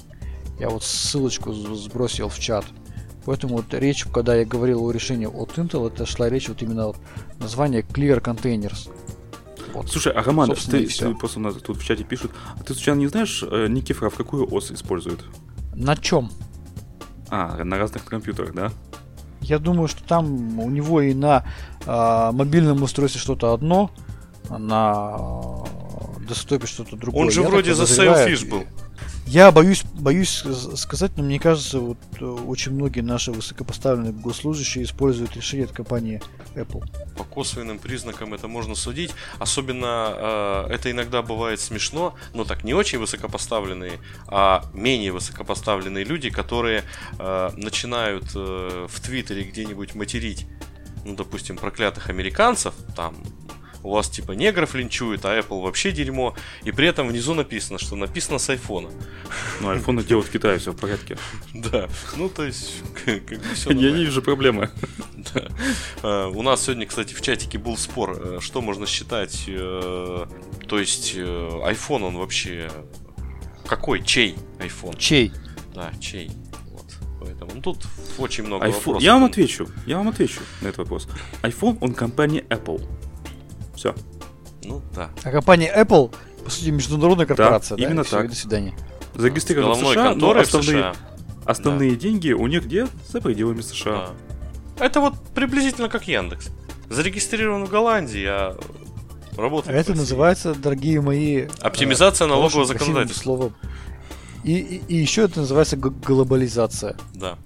[0.60, 2.66] Я вот ссылочку сбросил в чат.
[3.26, 6.88] Поэтому вот речь, когда я говорил о решении от Intel, это шла речь вот именно
[6.88, 6.98] вот
[7.40, 8.90] название Clear Containers.
[9.74, 9.90] Вот.
[9.90, 13.00] Слушай, а Роман, ты, ты просто у нас тут в чате пишут, а ты случайно
[13.00, 15.20] не знаешь, э, Никифоров какую ос использует?
[15.74, 16.32] На чем?
[17.30, 18.72] А, на разных компьютерах, да?
[19.42, 21.46] Я думаю, что там у него и на
[21.86, 23.92] э, мобильном устройстве что-то одно,
[24.50, 25.18] на
[26.28, 27.26] десктопе что-то другое.
[27.26, 28.64] Он же Я вроде за Sailfish был.
[29.28, 30.42] Я боюсь, боюсь
[30.78, 36.22] сказать, но мне кажется, вот э, очень многие наши высокопоставленные госслужащие используют решение от компании
[36.56, 36.86] Apple.
[37.18, 39.14] По косвенным признакам это можно судить.
[39.38, 46.30] Особенно э, это иногда бывает смешно, но так не очень высокопоставленные, а менее высокопоставленные люди,
[46.30, 46.86] которые
[47.20, 50.48] э, начинают э, в Твиттере где-нибудь материть
[51.04, 53.16] ну, допустим, проклятых американцев, там,
[53.88, 57.96] у вас типа негров линчуют, а Apple вообще дерьмо, и при этом внизу написано, что
[57.96, 58.90] написано с айфона.
[59.62, 61.18] Ну, айфоны делают в Китае, все в порядке.
[61.54, 64.70] Да, ну то есть, как бы все Я не вижу проблемы.
[66.04, 70.26] А, у нас сегодня, кстати, в чатике был спор, э, что можно считать, э,
[70.68, 72.70] то есть, э, iPhone он вообще
[73.66, 74.98] какой, чей iPhone?
[74.98, 75.32] Чей?
[75.74, 76.32] Да, чей.
[77.20, 77.86] Поэтому ну, тут
[78.18, 78.74] очень много iPhone...
[78.74, 79.02] вопросов.
[79.04, 81.08] Я вам отвечу, я вам отвечу на этот вопрос.
[81.42, 82.82] iPhone, он компания Apple.
[83.78, 83.96] Все.
[84.66, 85.10] Ну да.
[85.24, 86.14] А компания Apple,
[86.44, 87.84] по сути, международная корпорация, да?
[87.86, 88.26] именно И всё, так.
[88.26, 88.74] и До свидания.
[89.16, 90.96] Зарегистрированы в США, но конторой в основные, США.
[91.46, 92.88] основные деньги у них где?
[93.08, 94.10] За пределами США.
[94.78, 94.86] Да.
[94.86, 96.50] Это вот приблизительно как Яндекс.
[96.90, 98.58] Зарегистрирован в Голландии, а
[99.38, 100.02] А работает в это России.
[100.02, 101.48] называется, дорогие мои...
[101.62, 103.24] Оптимизация э, налогового законодательства.
[103.24, 103.56] словом.
[104.44, 106.96] И, и, и еще это называется г- глобализация.
[107.14, 107.38] Да.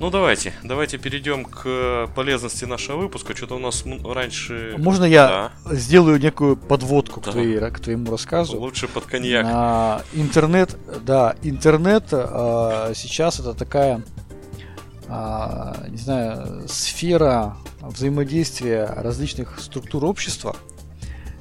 [0.00, 3.34] Ну давайте, давайте перейдем к полезности нашего выпуска.
[3.36, 4.74] Что-то у нас раньше...
[4.78, 7.30] Можно я сделаю некую подводку Да.
[7.30, 8.60] к, твоей, к твоему рассказу?
[8.60, 9.44] Лучше под коньяк.
[9.48, 14.02] А, интернет, да, интернет а, сейчас это такая,
[15.08, 20.54] а, не знаю, сфера взаимодействия различных структур общества,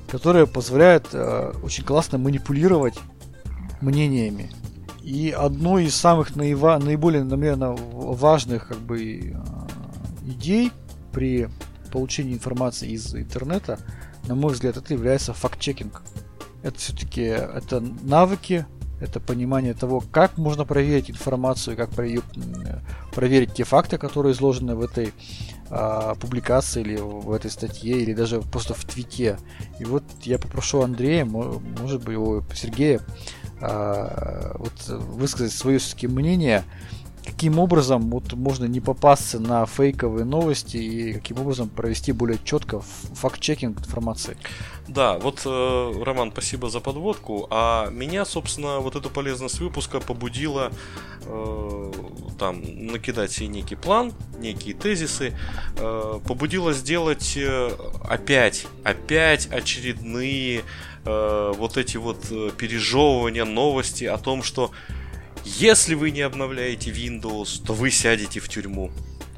[0.09, 2.95] которая позволяет а, очень классно манипулировать
[3.81, 4.49] мнениями.
[5.07, 9.67] И одной из самых наива- наиболее, наверное, важных как бы а,
[10.25, 10.71] идей
[11.13, 11.47] при
[11.93, 13.79] получении информации из интернета,
[14.27, 16.01] на мой взгляд, это является факт-чекинг.
[16.61, 18.65] Это все-таки это навыки,
[18.99, 22.81] это понимание того, как можно проверить информацию, как про- её, м,
[23.13, 25.13] проверить те факты, которые изложены в этой
[25.69, 29.37] а, публикации или в этой статье, или даже просто в твите.
[29.81, 33.01] И вот я попрошу Андрея, мо- может быть, его Сергея,
[33.59, 36.63] вот высказать свое все-таки мнение,
[37.27, 42.79] каким образом вот можно не попасться на фейковые новости и каким образом провести более четко
[42.79, 44.37] факт-чекинг информации.
[44.87, 47.47] Да, вот, э, Роман, спасибо за подводку.
[47.49, 50.71] А меня, собственно, вот эта полезность выпуска побудила
[51.25, 51.91] э,
[52.39, 55.37] там накидать себе некий план, некие тезисы,
[55.77, 57.71] э, побудила сделать э,
[58.07, 60.63] опять, опять очередные
[61.03, 64.71] э, вот эти вот э, пережевывания новости о том, что
[65.55, 68.91] если вы не обновляете Windows, то вы сядете в тюрьму.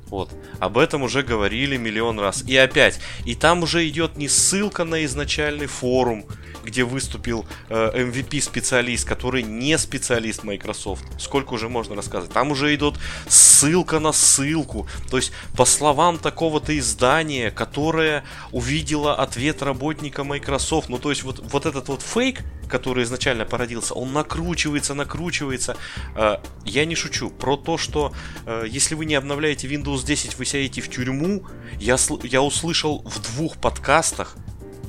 [0.10, 0.32] Вот.
[0.60, 2.44] Об этом уже говорили миллион раз.
[2.48, 3.00] И опять.
[3.26, 6.26] И там уже идет не ссылка на изначальный форум,
[6.64, 11.04] где выступил э, MVP-специалист, который не специалист Microsoft.
[11.20, 12.34] Сколько уже можно рассказывать?
[12.34, 12.96] Там уже идет
[13.28, 14.88] ссылка на ссылку.
[15.10, 20.90] То есть, по словам такого-то издания, которое увидело ответ работника Microsoft.
[20.90, 25.78] Ну, то есть, вот, вот этот вот фейк, который изначально породился, он накручивается, накручивается.
[26.16, 27.30] Э, я не шучу.
[27.30, 28.14] Про то, что
[28.46, 31.46] э, если вы не обновляете Windows 10, вы сядете в тюрьму,
[31.80, 34.36] я, сл- я услышал в двух подкастах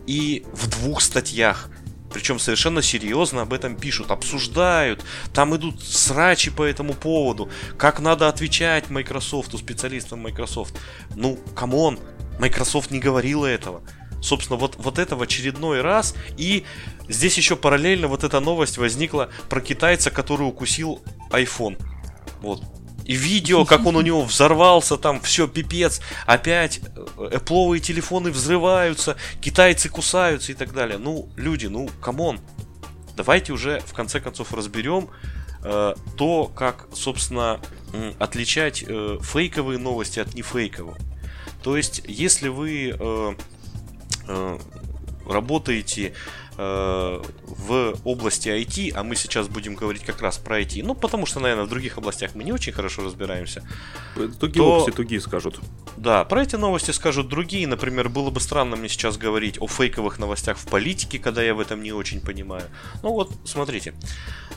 [0.06, 1.70] и в двух статьях.
[2.12, 5.04] Причем совершенно серьезно об этом пишут, обсуждают.
[5.32, 7.48] Там идут срачи по этому поводу.
[7.78, 10.76] Как надо отвечать Microsoft, специалистам Microsoft.
[11.14, 12.00] Ну, come on,
[12.40, 13.82] Microsoft не говорила этого.
[14.20, 16.14] Собственно, вот, вот это в очередной раз.
[16.36, 16.64] И
[17.08, 21.00] здесь еще параллельно вот эта новость возникла про китайца, который укусил
[21.30, 21.80] iPhone.
[22.40, 22.62] Вот.
[23.04, 26.80] И видео, как он у него взорвался, там все пипец, опять
[27.18, 30.98] эпловые телефоны взрываются, китайцы кусаются и так далее.
[30.98, 32.40] Ну, люди, ну, come on.
[33.16, 35.08] Давайте уже в конце концов разберем
[35.64, 37.60] э, то, как, собственно,
[38.18, 40.96] отличать э, фейковые новости от нефейковых.
[41.62, 43.34] То есть, если вы э,
[44.28, 44.58] э,
[45.26, 46.14] работаете
[46.60, 51.40] в области IT, а мы сейчас будем говорить как раз про IT, ну, потому что,
[51.40, 53.66] наверное, в других областях мы не очень хорошо разбираемся.
[54.14, 55.58] Тугие То- лопасти, тугие скажут.
[55.96, 57.66] Да, про эти новости скажут другие.
[57.66, 61.60] Например, было бы странно мне сейчас говорить о фейковых новостях в политике, когда я в
[61.60, 62.64] этом не очень понимаю.
[63.02, 63.94] Ну вот, смотрите.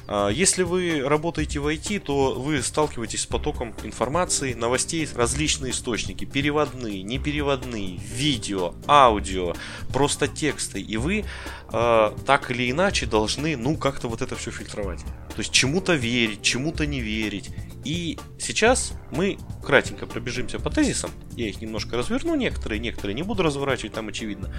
[0.07, 6.25] А, Если вы работаете в IT, то вы сталкиваетесь с потоком информации, новостей, различные источники,
[6.25, 9.53] переводные, непереводные, видео, аудио,
[9.91, 10.81] просто тексты.
[10.81, 11.25] И вы
[11.73, 15.01] э, так или иначе должны, ну, как-то вот это все фильтровать.
[15.01, 17.49] То есть чему-то верить, чему-то не верить.
[17.83, 21.11] И сейчас мы кратенько пробежимся по тезисам.
[21.35, 24.53] Я их немножко разверну, некоторые, некоторые не буду разворачивать, там очевидно.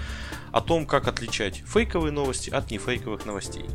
[0.51, 3.65] О том, как отличать фейковые новости от нефейковых новостей.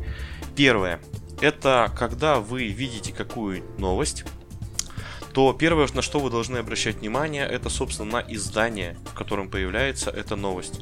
[0.55, 1.01] Первое.
[1.41, 4.25] Это когда вы видите какую новость,
[5.33, 10.11] то первое, на что вы должны обращать внимание, это, собственно, на издание, в котором появляется
[10.11, 10.81] эта новость.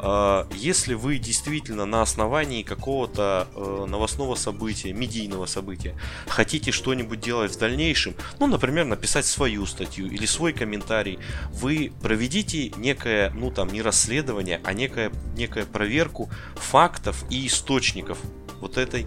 [0.00, 5.94] А, Если вы действительно на основании какого-то э, новостного события, медийного события,
[6.26, 11.18] хотите что-нибудь делать в дальнейшем, ну, например, написать свою статью или свой комментарий,
[11.52, 18.18] вы проведите некое, ну, там, не расследование, а некое, некое проверку фактов и источников
[18.60, 19.06] вот этой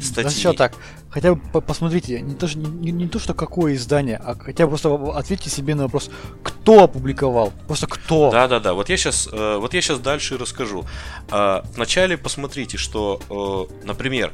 [0.00, 0.24] статьи.
[0.24, 0.74] Да сначала так.
[1.10, 4.70] Хотя бы по- посмотрите, не то, не, не- то, что какое издание, а хотя бы
[4.70, 6.08] просто ответьте себе на вопрос,
[6.42, 7.52] кто опубликовал.
[7.66, 8.30] Просто кто.
[8.30, 8.74] Да, да, да.
[8.74, 10.84] Вот я сейчас, вот я сейчас дальше расскажу.
[11.30, 14.32] А, Вначале посмотрите, что, э, например,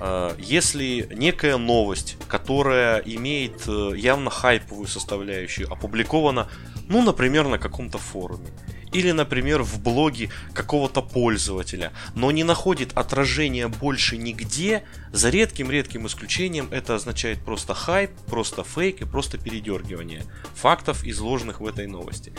[0.00, 6.48] э, если некая новость, которая имеет э, явно хайповую составляющую, опубликована,
[6.88, 8.48] ну, например, на каком-то форуме,
[8.96, 16.68] или, например, в блоге какого-то пользователя, но не находит отражения больше нигде, за редким-редким исключением
[16.70, 20.22] это означает просто хайп, просто фейк и просто передергивание
[20.54, 22.32] фактов, изложенных в этой новости.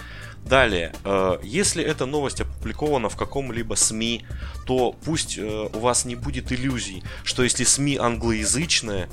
[0.43, 4.25] Далее, э, если эта новость опубликована в каком-либо СМИ,
[4.65, 9.09] то пусть э, у вас не будет иллюзий, что если СМИ англоязычная,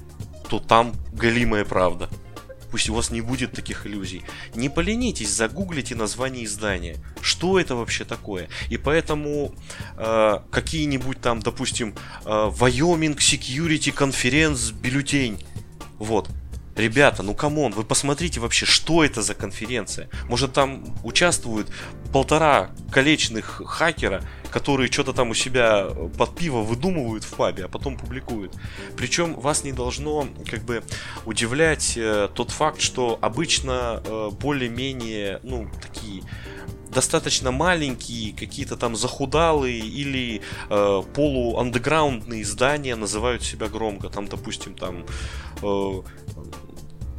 [0.49, 2.09] то там галимая правда.
[2.75, 4.25] Пусть у вас не будет таких иллюзий.
[4.57, 6.97] Не поленитесь, загуглите название издания.
[7.21, 8.49] Что это вообще такое?
[8.69, 9.55] И поэтому
[9.97, 11.95] э, какие-нибудь там, допустим,
[12.25, 15.39] э, Wyoming Security Conference бюллетень.
[16.01, 16.29] Вот.
[16.77, 20.09] Ребята, ну come on, вы посмотрите вообще, что это за конференция.
[20.29, 21.69] Может там участвуют
[22.13, 25.87] полтора калечных хакера, которые что-то там у себя
[26.19, 28.57] под пиво выдумывают в пабе, а потом публикуют.
[28.97, 30.83] Причем вас не должно как бы
[31.27, 36.23] удивлять э, тот факт, что обычно э, более-менее, ну, такие
[36.95, 40.41] достаточно маленькие, какие-то там захудалые или
[40.71, 44.09] э, полу-андеграундные издания называют себя громко.
[44.09, 45.05] Там, допустим, там
[45.63, 46.03] э,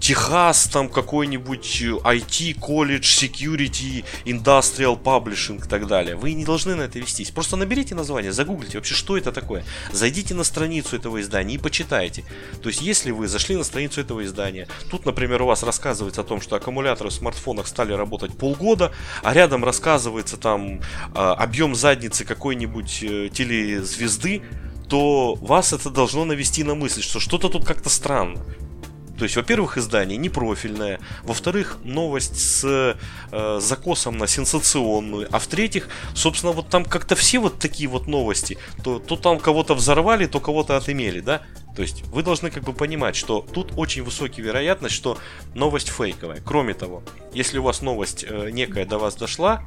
[0.05, 6.15] Техас, там какой-нибудь IT, колледж, security, industrial publishing и так далее.
[6.15, 7.31] Вы не должны на это вестись.
[7.31, 9.65] Просто наберите название, загуглите вообще, что это такое.
[9.91, 12.23] Зайдите на страницу этого издания и почитайте.
[12.61, 16.23] То есть, если вы зашли на страницу этого издания, тут, например, у вас рассказывается о
[16.23, 18.91] том, что аккумуляторы в смартфонах стали работать полгода,
[19.23, 20.81] а рядом рассказывается там
[21.15, 24.43] а, объем задницы какой-нибудь э, телезвезды,
[24.87, 28.39] то вас это должно навести на мысль, что что-то тут как-то странно.
[29.17, 32.97] То есть, во-первых, издание не профильное, во-вторых, новость с
[33.31, 38.57] э, закосом на сенсационную, а в-третьих, собственно, вот там как-то все вот такие вот новости,
[38.83, 41.41] то, то там кого-то взорвали, то кого-то отымели, да?
[41.75, 45.17] То есть вы должны как бы понимать, что тут очень высокая вероятность, что
[45.53, 46.41] новость фейковая.
[46.45, 47.03] Кроме того,
[47.33, 49.63] если у вас новость э, некая до вас дошла,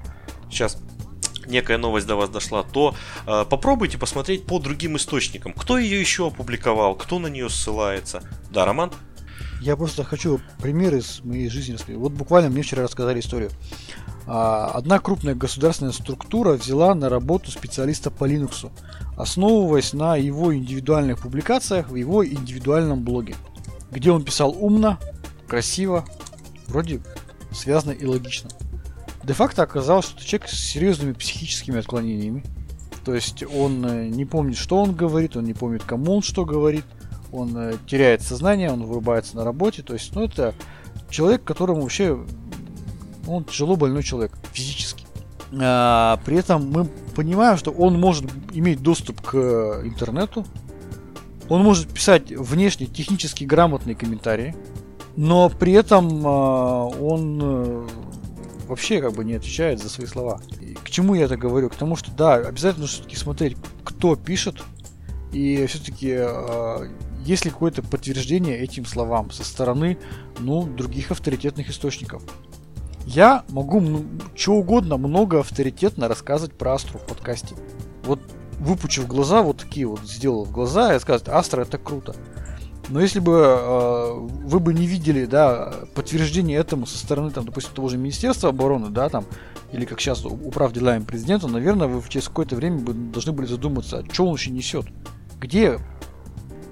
[0.50, 0.78] сейчас
[1.46, 2.94] некая новость до вас дошла, то
[3.26, 8.22] э, попробуйте посмотреть по другим источникам, кто ее еще опубликовал, кто на нее ссылается.
[8.50, 8.92] Да, Роман?
[9.60, 11.76] Я просто хочу пример из моей жизни.
[11.94, 13.50] Вот буквально мне вчера рассказали историю.
[14.26, 18.70] А, одна крупная государственная структура взяла на работу специалиста по Linux,
[19.16, 23.34] основываясь на его индивидуальных публикациях в его индивидуальном блоге,
[23.90, 24.98] где он писал умно,
[25.48, 26.04] красиво,
[26.68, 27.00] вроде
[27.50, 28.50] связано и логично.
[29.24, 32.44] Де-факто оказалось, что человек с серьезными психическими отклонениями.
[33.04, 36.44] То есть он э, не помнит, что он говорит, он не помнит, кому он что
[36.44, 36.84] говорит–
[37.32, 39.82] он э, теряет сознание, он вырубается на работе.
[39.82, 40.54] То есть, ну, это
[41.10, 42.18] человек, которому вообще
[43.26, 45.06] он тяжело больной человек физически.
[45.60, 49.36] А, при этом мы понимаем, что он может иметь доступ к
[49.84, 50.46] интернету,
[51.48, 54.54] он может писать внешне технически грамотные комментарии,
[55.16, 57.88] но при этом а, он а,
[58.68, 60.40] вообще как бы не отвечает за свои слова.
[60.60, 61.70] И к чему я это говорю?
[61.70, 64.62] К тому, что да, обязательно все-таки смотреть, кто пишет,
[65.32, 66.86] и все-таки а,
[67.28, 69.98] есть ли какое-то подтверждение этим словам со стороны
[70.38, 72.22] ну, других авторитетных источников?
[73.04, 77.54] Я могу ну, что угодно много авторитетно рассказывать про Астру в подкасте.
[78.04, 78.20] Вот
[78.58, 82.16] выпучив глаза, вот такие вот сделал глаза и сказать, Астра это круто.
[82.88, 87.74] Но если бы э, вы бы не видели, да, подтверждение этому со стороны, там, допустим,
[87.74, 89.26] того же Министерства обороны, да, там,
[89.70, 93.98] или как сейчас управ делами президента, наверное, вы через какое-то время бы должны были задуматься,
[93.98, 94.86] а что он вообще несет?
[95.38, 95.78] Где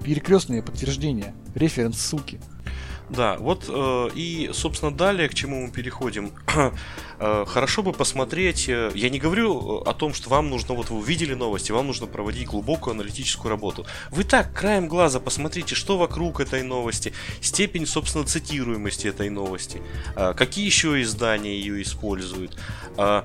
[0.06, 2.38] перекрестные подтверждения, референс ссылки.
[3.10, 6.32] Да, вот э, и, собственно, далее к чему мы переходим.
[7.18, 10.98] э, хорошо бы посмотреть, э, я не говорю о том, что вам нужно, вот вы
[10.98, 13.84] увидели новости, вам нужно проводить глубокую аналитическую работу.
[14.12, 19.82] Вы так, краем глаза посмотрите, что вокруг этой новости, степень, собственно, цитируемости этой новости,
[20.14, 22.56] э, какие еще издания ее используют.
[22.96, 23.22] Э,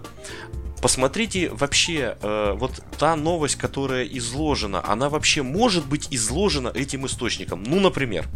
[0.82, 7.64] посмотрите вообще, э, вот та новость, которая изложена, она вообще может быть изложена этим источником.
[7.64, 8.28] Ну, например,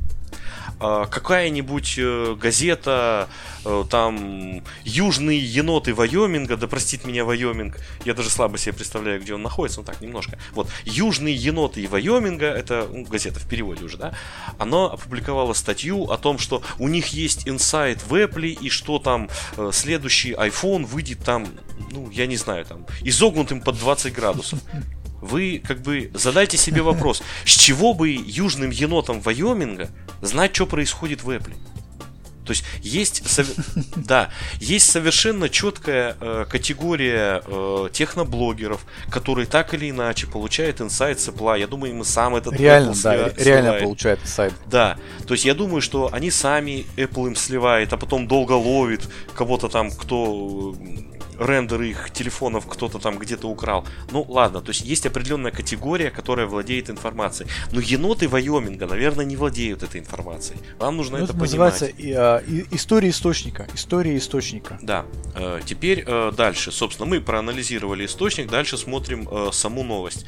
[0.79, 3.29] какая-нибудь э, газета,
[3.63, 9.33] э, там, Южные еноты Вайоминга, да простит меня Вайоминг, я даже слабо себе представляю, где
[9.33, 10.37] он находится, ну так, немножко.
[10.51, 14.13] Вот, Южные еноты Вайоминга, это ну, газета в переводе уже, да,
[14.57, 19.29] она опубликовала статью о том, что у них есть инсайт в Apple, и что там
[19.57, 21.47] э, следующий iPhone выйдет там,
[21.91, 24.59] ну, я не знаю, там, изогнутым под 20 градусов
[25.21, 29.89] вы как бы задайте себе вопрос, с чего бы южным енотам Вайоминга
[30.21, 31.55] знать, что происходит в Apple?
[32.45, 33.23] То есть есть,
[33.95, 41.27] да, есть совершенно четкая э, категория э, техноблогеров, которые так или иначе получают инсайт с
[41.27, 41.59] Apple.
[41.59, 44.53] Я думаю, мы сам этот реально, Apple да, слива, реально получает инсайт.
[44.67, 49.09] Да, то есть я думаю, что они сами Apple им сливает, а потом долго ловит
[49.33, 50.75] кого-то там, кто
[51.39, 53.85] рендеры их телефонов кто-то там где-то украл.
[54.11, 57.49] Ну ладно, то есть есть определенная категория, которая владеет информацией.
[57.71, 60.59] Но еноты Вайоминга, наверное, не владеют этой информацией.
[60.79, 62.15] Вам нужно Ну, это, это называется понимать.
[62.17, 63.67] а, и- история источника.
[63.73, 64.77] История источника.
[64.81, 65.05] Да,
[65.35, 66.71] э, теперь э, дальше.
[66.71, 70.25] Собственно, мы проанализировали источник, дальше смотрим э, саму новость.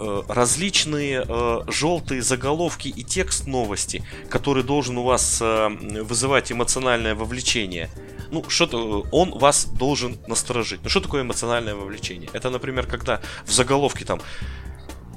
[0.00, 5.68] Э, различные э, желтые заголовки и текст новости, который должен у вас э,
[6.02, 7.90] вызывать эмоциональное вовлечение.
[8.30, 10.80] Ну, что-то он вас должен насторожить.
[10.84, 12.30] Ну, что такое эмоциональное вовлечение?
[12.32, 14.20] Это, например, когда в заголовке там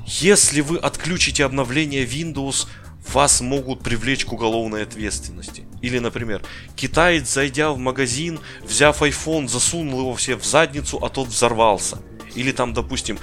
[0.07, 2.67] если вы отключите обновление Windows,
[3.13, 5.63] вас могут привлечь к уголовной ответственности.
[5.81, 6.41] Или, например,
[6.75, 11.99] китаец, зайдя в магазин, взяв iPhone, засунул его все в задницу, а тот взорвался.
[12.35, 13.19] Или там, допустим,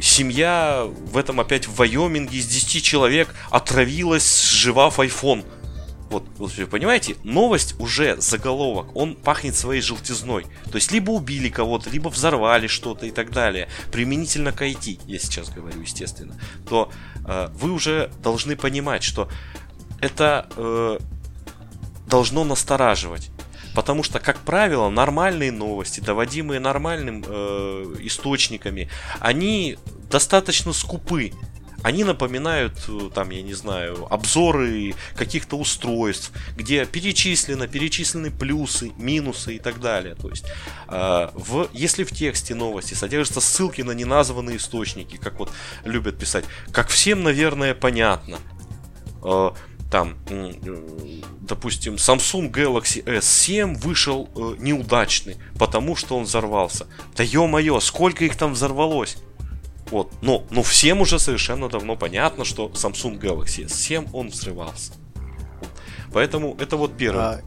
[0.00, 5.44] семья в этом опять в Вайоминге из 10 человек отравилась, сживав iPhone.
[6.10, 10.46] Вот, вот понимаете, новость уже заголовок, он пахнет своей желтизной.
[10.70, 13.68] То есть либо убили кого-то, либо взорвали что-то и так далее.
[13.92, 16.34] Применительно к IT, я сейчас говорю, естественно.
[16.66, 16.90] То
[17.26, 19.28] э, вы уже должны понимать, что
[20.00, 20.98] это э,
[22.06, 23.30] должно настораживать.
[23.78, 29.78] Потому что, как правило, нормальные новости, доводимые нормальным э, источниками, они
[30.10, 31.32] достаточно скупы.
[31.84, 39.54] Они напоминают, э, там, я не знаю, обзоры каких-то устройств, где перечислено, перечислены плюсы, минусы
[39.54, 40.16] и так далее.
[40.16, 40.44] То есть,
[40.88, 45.52] э, в, если в тексте новости содержатся ссылки на неназванные источники, как вот
[45.84, 48.40] любят писать, как всем, наверное, понятно,
[49.22, 49.50] э,
[49.90, 50.52] там, э,
[51.40, 56.86] допустим, Samsung Galaxy S7 вышел э, неудачный, потому что он взорвался.
[57.16, 59.16] Да ё-моё, сколько их там взорвалось?
[59.90, 64.92] Вот, но, но всем уже совершенно давно понятно, что Samsung Galaxy S7 он взрывался.
[66.12, 67.24] Поэтому это вот первое.
[67.24, 67.40] А,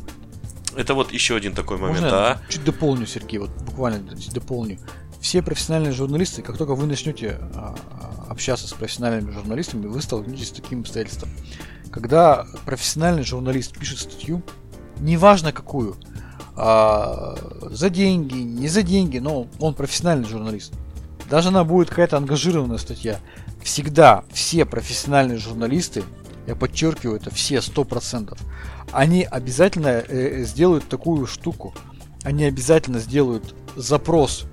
[0.76, 2.42] Это вот еще один такой момент, можно я да?
[2.50, 4.00] чуть дополню, Сергей, вот буквально
[4.34, 4.80] дополню.
[5.20, 7.76] Все профессиональные журналисты, как только вы начнете а,
[8.28, 11.30] общаться с профессиональными журналистами, вы столкнетесь с таким обстоятельством.
[11.92, 14.42] Когда профессиональный журналист пишет статью,
[15.00, 15.98] неважно какую,
[16.56, 17.36] а,
[17.70, 20.74] за деньги, не за деньги, но он профессиональный журналист.
[21.30, 23.20] Даже она будет какая-то ангажированная статья.
[23.64, 26.04] Всегда все профессиональные журналисты,
[26.48, 28.38] я подчеркиваю это, все 100%,
[28.92, 31.74] они обязательно э, сделают такую штуку.
[32.24, 34.46] Они обязательно сделают запрос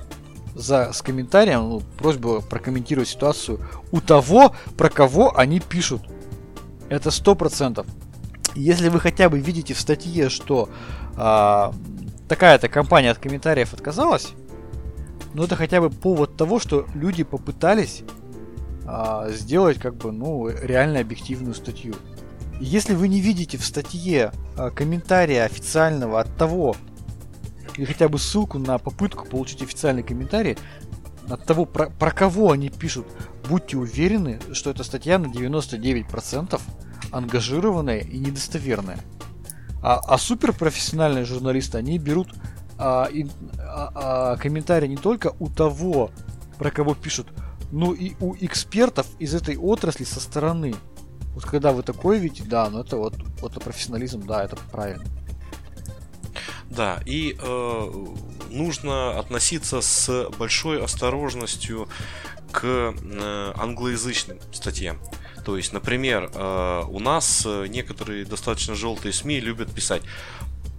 [0.54, 3.60] за, с комментарием, ну, просьбу прокомментировать ситуацию
[3.90, 6.02] у того, про кого они пишут.
[6.88, 7.86] Это сто процентов.
[8.54, 10.68] Если вы хотя бы видите в статье, что
[11.16, 11.72] а,
[12.28, 14.28] такая-то компания от комментариев отказалась,
[15.34, 18.02] ну это хотя бы повод того, что люди попытались
[18.86, 21.94] а, сделать как бы ну реально объективную статью.
[22.60, 26.74] Если вы не видите в статье а, комментария официального от того,
[27.76, 30.58] или хотя бы ссылку на попытку получить официальный комментарий
[31.30, 33.06] от того, про, про кого они пишут,
[33.48, 36.60] будьте уверены, что эта статья на 99%
[37.12, 38.98] ангажированная и недостоверная.
[39.82, 42.34] А, а суперпрофессиональные журналисты, они берут
[42.78, 43.26] а, и-
[43.58, 46.10] а- а комментарии не только у того,
[46.58, 47.28] про кого пишут,
[47.72, 50.74] но и у экспертов из этой отрасли со стороны.
[51.34, 55.04] Вот когда вы такое видите, да, ну это вот, вот это профессионализм, да, это правильно.
[56.70, 58.04] Да, и э,
[58.50, 61.88] нужно относиться с большой осторожностью
[62.52, 64.98] к э, англоязычным статьям.
[65.44, 70.02] То есть, например, э, у нас э, некоторые достаточно желтые СМИ любят писать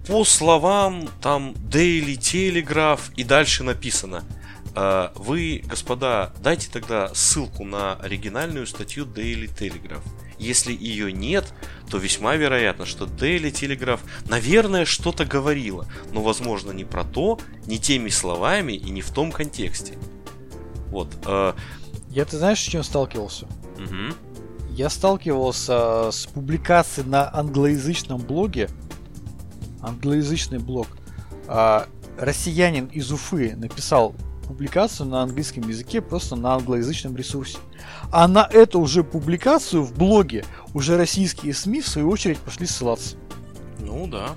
[0.06, 4.24] по словам там Daily Telegraph и дальше написано.
[4.76, 10.02] Э, Вы, господа, дайте тогда ссылку на оригинальную статью Daily Telegraph.
[10.40, 11.52] Если ее нет,
[11.90, 17.78] то весьма вероятно, что Daily Telegraph, наверное, что-то говорила, но, возможно, не про то, не
[17.78, 19.98] теми словами и не в том контексте.
[20.88, 21.08] Вот.
[21.26, 21.52] э,
[22.10, 23.46] Я ты знаешь, с чем сталкивался?
[23.78, 24.14] мгм.
[24.70, 28.70] Я сталкивался с публикацией на англоязычном блоге.
[29.82, 30.86] Англоязычный блог.
[31.48, 31.86] А,
[32.18, 34.14] Россиянин из Уфы написал
[34.50, 37.58] публикацию на английском языке просто на англоязычном ресурсе.
[38.10, 40.44] А на эту уже публикацию в блоге
[40.74, 43.16] уже российские СМИ в свою очередь пошли ссылаться.
[43.78, 44.30] Ну да.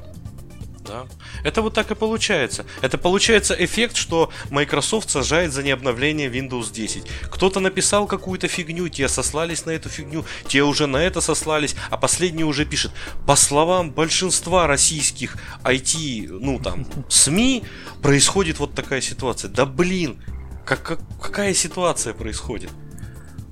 [0.86, 1.06] Да.
[1.44, 2.66] Это вот так и получается.
[2.82, 7.04] Это получается эффект, что Microsoft сажает за необновление Windows 10.
[7.30, 11.98] Кто-то написал какую-то фигню, те сослались на эту фигню, те уже на это сослались, а
[11.98, 12.92] последний уже пишет.
[13.26, 17.64] По словам большинства российских IT, ну там, СМИ,
[18.02, 19.50] происходит вот такая ситуация.
[19.50, 20.22] Да блин,
[20.66, 22.72] как, как- какая ситуация происходит?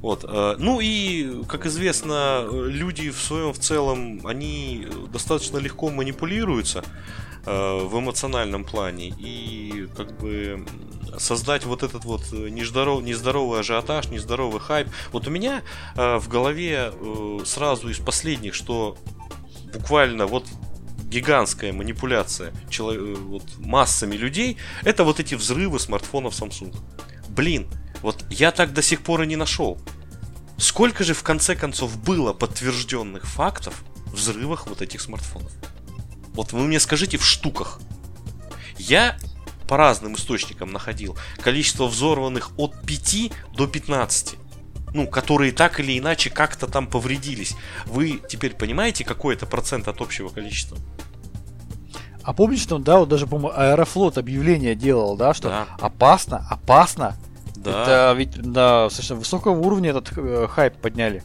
[0.02, 0.26] Вот.
[0.28, 6.84] э, Ну и, как известно, э, люди в своем в целом, они достаточно легко манипулируются
[7.46, 9.14] э, в эмоциональном плане.
[9.18, 10.66] И как бы
[11.18, 14.88] создать вот этот вот нездоров, нездоровый ажиотаж, нездоровый хайп.
[15.12, 15.62] Вот у меня
[15.96, 16.94] в голове
[17.46, 18.96] сразу из последних, что
[19.74, 20.46] буквально вот
[21.12, 26.74] гигантская манипуляция чело- э, вот, массами людей, это вот эти взрывы смартфонов Samsung.
[27.30, 27.68] Блин,
[28.02, 29.80] вот я так до сих пор и не нашел.
[30.58, 35.52] Сколько же в конце концов было подтвержденных фактов в взрывах вот этих смартфонов?
[36.34, 37.80] Вот вы мне скажите в штуках.
[38.78, 39.18] Я
[39.68, 44.36] по разным источникам находил количество взорванных от 5 до 15.
[44.94, 47.56] Ну, которые так или иначе как-то там повредились.
[47.86, 50.78] Вы теперь понимаете, какой это процент от общего количества?
[52.24, 55.68] А помнишь, что, да, вот даже, по-моему, Аэрофлот объявление делал, да, что Да.
[55.80, 57.16] опасно, опасно.
[57.64, 57.84] Да.
[57.84, 61.24] Это ведь на достаточно высокого уровня этот э, хайп подняли.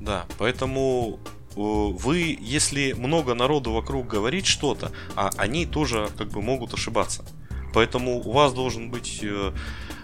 [0.00, 6.42] Да, поэтому э, вы, если много народу вокруг говорит что-то, а они тоже как бы
[6.42, 7.24] могут ошибаться.
[7.72, 9.52] Поэтому у вас должен быть э,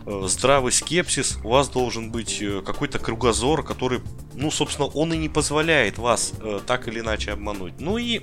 [0.06, 4.00] э, здравый скепсис, у вас должен быть какой-то кругозор, который,
[4.34, 6.32] ну, собственно, он и не позволяет вас
[6.66, 7.74] так или иначе обмануть.
[7.80, 8.22] Ну и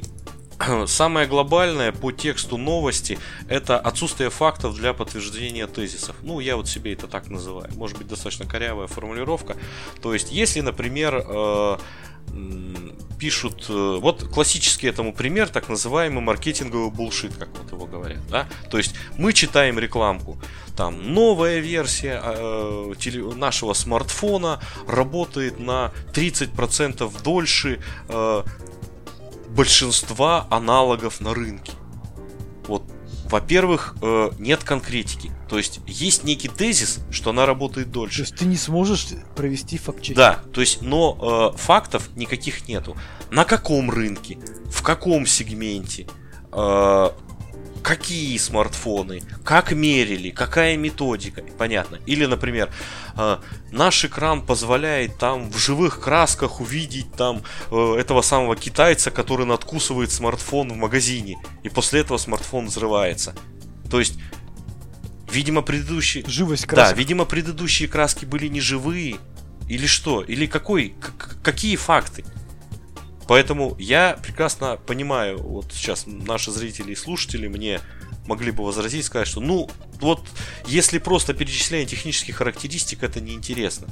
[0.88, 6.16] Самое глобальное по тексту новости это отсутствие фактов для подтверждения тезисов.
[6.22, 7.70] Ну, я вот себе это так называю.
[7.76, 9.58] Может быть, достаточно корявая формулировка.
[10.02, 11.78] То есть, если, например, э,
[13.20, 13.66] пишут...
[13.70, 18.26] э, Вот классический этому пример, так называемый маркетинговый булшит, как вот его говорят.
[18.30, 18.48] Да?
[18.70, 20.38] То есть, мы читаем рекламку.
[20.76, 28.44] Там новая версия э, теле- нашего смартфона работает на 30% дольше э,
[29.56, 31.74] большинства аналогов на рынке.
[32.68, 32.84] Вот,
[33.26, 35.32] во-первых, э, нет конкретики.
[35.50, 38.22] То есть есть некий тезис, что она работает То дольше.
[38.22, 40.16] есть ты не сможешь провести факт-чек.
[40.16, 42.96] Да, то есть, но э, фактов никаких нету.
[43.32, 44.38] На каком рынке,
[44.68, 46.08] в каком сегменте,
[46.52, 47.10] э,
[47.84, 52.00] какие смартфоны, как мерили, какая методика, понятно.
[52.06, 52.72] Или, например,
[53.18, 53.38] э,
[53.72, 60.12] наш экран позволяет там в живых красках увидеть там э, этого самого китайца, который надкусывает
[60.12, 63.36] смартфон в магазине, и после этого смартфон взрывается.
[63.92, 64.18] То есть,
[65.32, 66.24] видимо, предыдущие...
[66.28, 66.98] Живость Да, красок.
[66.98, 69.18] видимо, предыдущие краски были не живые.
[69.70, 70.22] Или что?
[70.22, 70.96] Или какой?
[71.00, 72.24] к- какие факты?
[73.28, 77.80] Поэтому я прекрасно понимаю, вот сейчас наши зрители и слушатели мне
[78.28, 79.70] могли бы возразить, сказать, что ну,
[80.00, 80.26] вот
[80.66, 83.88] если просто перечисление технических характеристик, это неинтересно.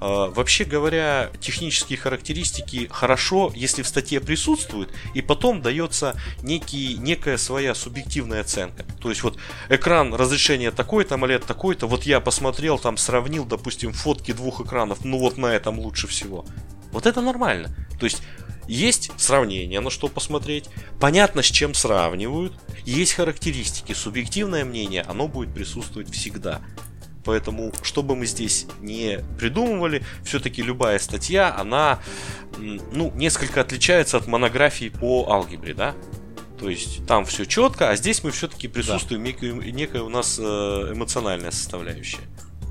[0.00, 7.38] А, Вообще говоря, технические характеристики хорошо, если в статье присутствуют, и потом дается некий, некая
[7.38, 8.84] своя субъективная оценка.
[9.00, 9.38] То есть вот
[9.68, 15.18] экран разрешение такой-то, AMOLED такой-то, вот я посмотрел, там сравнил, допустим, фотки двух экранов, ну
[15.18, 16.44] вот на этом лучше всего.
[16.92, 17.74] Вот это нормально.
[17.98, 18.22] То есть
[18.68, 20.68] есть сравнение, на что посмотреть,
[21.00, 22.54] понятно, с чем сравнивают,
[22.84, 26.60] есть характеристики, субъективное мнение, оно будет присутствовать всегда.
[27.24, 32.00] Поэтому, что бы мы здесь не придумывали, все-таки любая статья, она,
[32.58, 35.94] ну, несколько отличается от монографии по алгебре, да?
[36.58, 40.42] То есть там все четко, а здесь мы все-таки присутствуем некая, некая у нас э,
[40.42, 42.20] эмоциональная составляющая.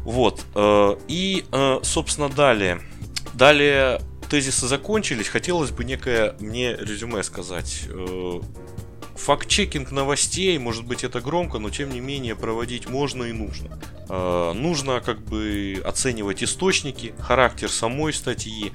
[0.03, 0.45] Вот.
[0.55, 2.81] э, И, э, собственно, далее.
[3.33, 3.99] Далее
[4.33, 5.27] тезисы закончились.
[5.27, 7.83] Хотелось бы некое мне резюме сказать.
[7.87, 8.41] Э,
[9.15, 13.79] Факт-чекинг новостей, может быть это громко, но тем не менее проводить можно и нужно.
[14.09, 18.71] Э, Нужно как бы оценивать источники, характер самой статьи,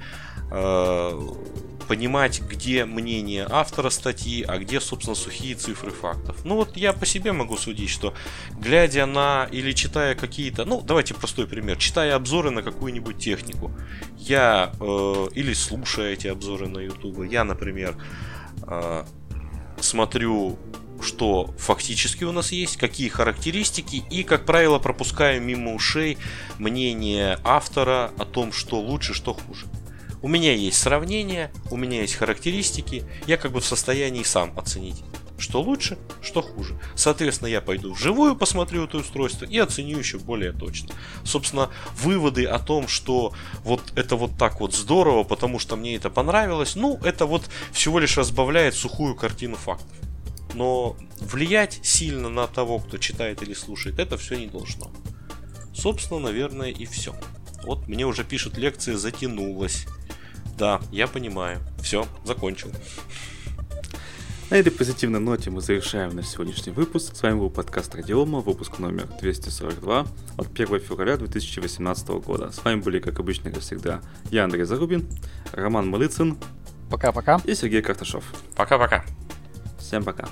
[1.89, 6.45] понимать, где мнение автора статьи, а где, собственно, сухие цифры фактов.
[6.45, 8.13] Ну вот я по себе могу судить, что
[8.59, 13.71] глядя на или читая какие-то, ну давайте простой пример, читая обзоры на какую-нибудь технику,
[14.17, 17.95] я э, или слушая эти обзоры на YouTube, я, например,
[18.67, 19.03] э,
[19.81, 20.59] смотрю
[21.01, 26.17] что фактически у нас есть, какие характеристики, и, как правило, пропускаю мимо ушей
[26.57, 29.65] мнение автора о том, что лучше, что хуже.
[30.21, 35.01] У меня есть сравнение, у меня есть характеристики, я как бы в состоянии сам оценить,
[35.37, 36.77] что лучше, что хуже.
[36.95, 40.89] Соответственно, я пойду вживую, посмотрю это устройство и оценю еще более точно.
[41.23, 46.09] Собственно, выводы о том, что вот это вот так вот здорово, потому что мне это
[46.09, 49.87] понравилось, ну, это вот всего лишь разбавляет сухую картину фактов.
[50.53, 54.91] Но влиять сильно на того, кто читает или слушает, это все не должно.
[55.73, 57.15] Собственно, наверное, и все.
[57.63, 59.85] Вот мне уже пишут лекции затянулась.
[60.59, 61.59] Да, я понимаю.
[61.81, 62.69] Все, закончил.
[64.49, 67.15] На этой позитивной ноте мы завершаем наш сегодняшний выпуск.
[67.15, 70.05] С вами был подкаст Радиома, выпуск номер 242
[70.37, 72.51] от 1 февраля 2018 года.
[72.51, 74.01] С вами были, как обычно, как всегда,
[74.31, 75.07] я, Андрей Зарубин,
[75.53, 76.37] Роман Малыцин
[76.89, 77.39] Пока-пока.
[77.45, 78.25] и Сергей Карташов.
[78.57, 79.05] Пока-пока.
[79.77, 80.27] Всем пока.